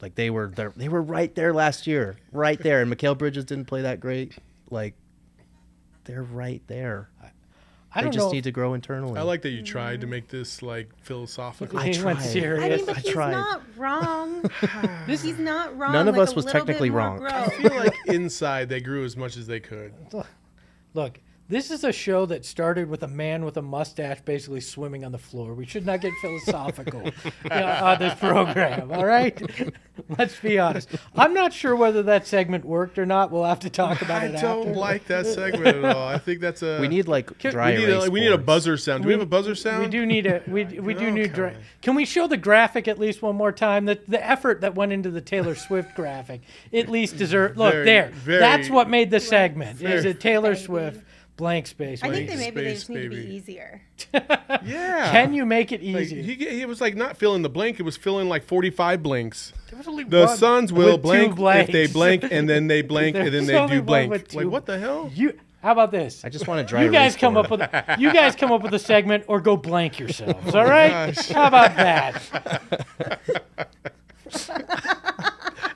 [0.01, 0.73] like they were there.
[0.75, 2.81] They were right there last year, right there.
[2.81, 4.37] And Mikal Bridges didn't play that great.
[4.69, 4.95] Like
[6.03, 7.09] they're right there.
[7.95, 8.31] I They don't just know.
[8.31, 9.19] need to grow internally.
[9.19, 9.65] I like that you mm-hmm.
[9.65, 11.79] tried to make this like philosophical.
[11.79, 12.21] I went tried.
[12.21, 12.63] serious.
[12.63, 13.31] I mean, but I he's tried.
[13.31, 14.49] not wrong.
[15.07, 15.93] he's not wrong.
[15.93, 17.25] None of Like, us was technically wrong.
[17.25, 19.93] I feel like inside they grew as much as they could.
[20.95, 25.03] Look, this is a show that started with a man with a mustache basically swimming
[25.03, 25.53] on the floor.
[25.53, 27.11] We should not get philosophical
[27.51, 29.39] uh, on this program, all right?
[30.17, 30.89] Let's be honest.
[31.15, 33.29] I'm not sure whether that segment worked or not.
[33.29, 34.79] We'll have to talk about I it I don't after.
[34.79, 36.07] like that segment at all.
[36.07, 38.77] I think that's a we need like dry we need a, we need a buzzer
[38.77, 39.03] sound.
[39.03, 39.83] Do we have a buzzer sound?
[39.83, 41.33] We do need a we we do need.
[41.33, 41.57] Dra- Okay.
[41.81, 43.85] Can we show the graphic at least one more time?
[43.85, 46.41] The the effort that went into the Taylor Swift graphic
[46.73, 47.57] at least deserve.
[47.57, 48.09] Look Very- there.
[48.13, 49.75] very- That's what made the segment.
[49.81, 50.63] Is Very- it Taylor Baby.
[50.65, 51.05] Swift
[51.37, 52.01] blank space?
[52.03, 53.81] I think they maybe they Space just need to be easier.
[54.65, 55.11] Yeah.
[55.11, 56.21] Can you make it Like, easy?
[56.21, 57.79] he, he was like not filling the blank.
[57.79, 59.51] It was filling like 45 blanks.
[59.69, 62.21] There was only The one Suns will with two blank if they blanks.
[62.21, 64.11] blank, and then they blank, and then There's they only do one blank.
[64.11, 65.11] Like two- what the hell?
[65.13, 65.37] You.
[65.61, 66.23] How about this?
[66.25, 67.45] I just want to dry You guys erase come board.
[67.61, 70.53] up with you guys come up with a segment or go blank yourselves.
[70.53, 71.15] All oh right?
[71.29, 72.21] How about that?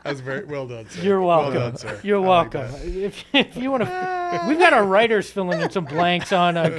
[0.07, 1.01] That's very well done, sir.
[1.01, 1.53] You're welcome.
[1.53, 1.99] Well done, sir.
[2.03, 2.75] You're I like welcome.
[3.03, 6.69] if, if you want to, we've got our writers filling in some blanks on uh,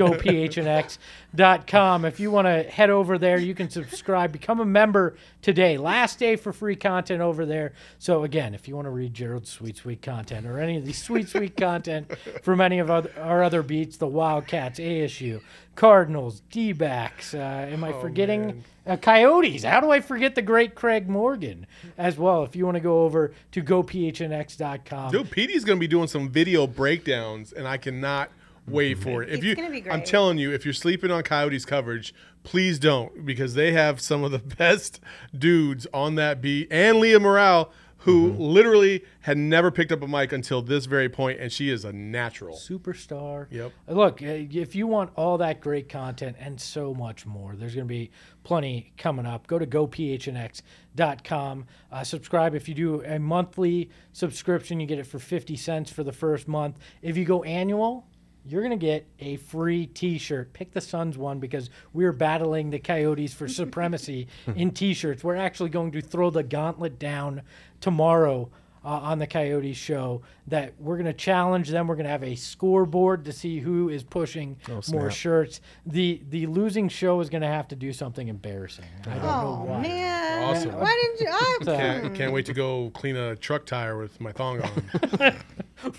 [1.36, 2.04] gophnx.com.
[2.04, 5.76] If you want to head over there, you can subscribe, become a member today.
[5.78, 7.72] Last day for free content over there.
[7.98, 10.92] So again, if you want to read Gerald's sweet, sweet content or any of the
[10.92, 12.10] sweet, sweet content
[12.42, 15.40] from any of our other beats, the Wildcats, ASU,
[15.76, 17.34] Cardinals, D-backs.
[17.34, 18.64] Uh, am I Oh, forgetting.
[18.86, 19.64] Uh, Coyotes.
[19.64, 21.66] How do I forget the great Craig Morgan
[21.98, 22.42] as well?
[22.42, 25.12] If you want to go over to gophnx.com.
[25.12, 28.30] Dude, Petey's going to be doing some video breakdowns, and I cannot
[28.70, 29.28] wait for it.
[29.30, 29.92] If It's you, gonna be great.
[29.92, 32.14] I'm telling you, if you're sleeping on Coyotes coverage,
[32.44, 35.00] please don't because they have some of the best
[35.36, 37.70] dudes on that beat, and Leah Morale,
[38.02, 41.84] who literally had never picked up a mic until this very point, and she is
[41.84, 42.56] a natural.
[42.56, 43.48] superstar.
[43.50, 43.72] Yep.
[43.88, 47.88] Look, uh, if you want all that great content and so much more, there's going
[47.88, 48.12] to be
[48.44, 49.48] plenty coming up.
[49.48, 51.66] Go to gophnx.com.
[51.90, 52.54] Uh, subscribe.
[52.54, 56.48] If you do a monthly subscription, you get it for 50 cents for the first
[56.48, 56.78] month.
[57.02, 58.06] If you go annual,
[58.50, 60.52] you're going to get a free t-shirt.
[60.52, 65.22] Pick the Suns one because we're battling the Coyotes for supremacy in t-shirts.
[65.22, 67.42] We're actually going to throw the gauntlet down
[67.80, 68.50] tomorrow
[68.84, 71.86] uh, on the Coyotes show that we're going to challenge them.
[71.88, 74.56] We're going to have a scoreboard to see who is pushing
[74.90, 75.60] more shirts.
[75.86, 78.84] The the losing show is going to have to do something embarrassing.
[79.02, 79.82] I don't know Oh why.
[79.82, 80.42] man!
[80.44, 80.72] Awesome.
[80.78, 81.28] Why didn't you?
[81.72, 85.34] I'm, Can't, can't wait to go clean a truck tire with my thong on.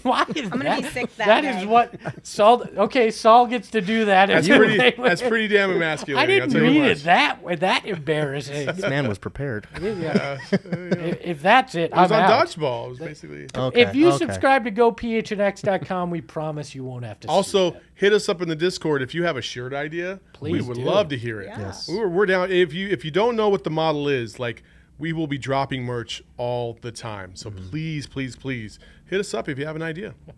[0.03, 0.81] Why is I'm gonna that?
[0.83, 1.65] be sick that That is day.
[1.65, 2.63] what Saul.
[2.77, 4.25] Okay, Saul gets to do that.
[4.25, 5.01] That's and you- pretty.
[5.01, 6.27] That's pretty damn I emasculating.
[6.49, 7.55] didn't I'll read it that way.
[7.55, 8.65] That embarrassing.
[8.65, 9.67] This man was prepared.
[9.81, 10.37] Yeah.
[10.51, 12.47] if, if that's it, It was I'm on out.
[12.47, 12.78] dodgeball.
[12.85, 13.47] It was basically.
[13.55, 13.81] Okay.
[13.81, 14.17] If you okay.
[14.17, 17.27] subscribe to gophnx.com, we promise you won't have to.
[17.27, 17.83] see Also, that.
[17.95, 20.19] hit us up in the Discord if you have a shirt idea.
[20.33, 20.83] Please, we would do.
[20.83, 21.47] love to hear it.
[21.47, 21.87] Yes.
[21.87, 22.51] We're, we're down.
[22.51, 24.63] If you if you don't know what the model is, like
[24.97, 27.35] we will be dropping merch all the time.
[27.35, 27.69] So Mm-hmm.
[27.69, 30.13] please, please, please hit us up if you have an idea.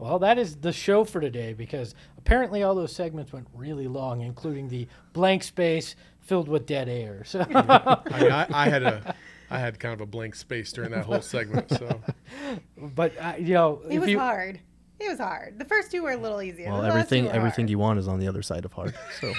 [0.00, 4.20] Well, that is the show for today because apparently all those segments went really long,
[4.20, 7.24] including the blank space filled with dead air.
[7.24, 9.16] So, I mean, I, I had a
[9.50, 11.70] I had kind of a blank space during that whole segment.
[11.70, 12.00] So
[12.76, 14.60] but uh, you know, It was you, hard.
[15.00, 15.58] It was hard.
[15.58, 16.70] The first two were a little easier.
[16.70, 17.70] Well, the last two everything everything hard.
[17.70, 18.94] you want is on the other side of hard.
[19.20, 19.28] So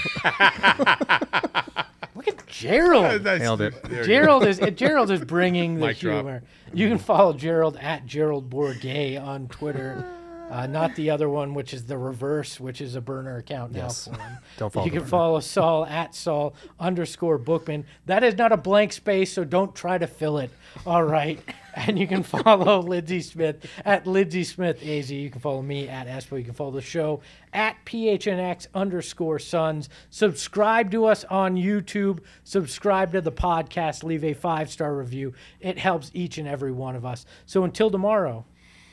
[2.15, 3.21] look at Gerald.
[3.23, 3.83] That's- Nailed it.
[3.83, 4.03] there you go.
[4.05, 6.15] Gerald is Gerald is bringing the Mic drop.
[6.23, 6.43] humor.
[6.73, 10.05] You can follow Gerald at Gerald Bourguet on Twitter.
[10.49, 13.83] Uh, not the other one, which is the reverse, which is a burner account now
[13.83, 14.05] Yes.
[14.07, 14.37] for him.
[14.57, 15.09] Don't follow You can burner.
[15.09, 17.85] follow Saul at Saul underscore Bookman.
[18.07, 20.49] That is not a blank space, so don't try to fill it.
[20.85, 21.39] All right.
[21.75, 25.09] And you can follow Lindsey Smith at Lindsey Smith AZ.
[25.11, 26.37] You can follow me at Espo.
[26.37, 27.21] You can follow the show
[27.53, 29.87] at PHNX underscore Suns.
[30.09, 32.19] Subscribe to us on YouTube.
[32.43, 34.03] Subscribe to the podcast.
[34.03, 35.33] Leave a five star review.
[35.61, 37.25] It helps each and every one of us.
[37.45, 38.45] So until tomorrow,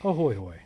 [0.03, 0.61] ahoy hoy.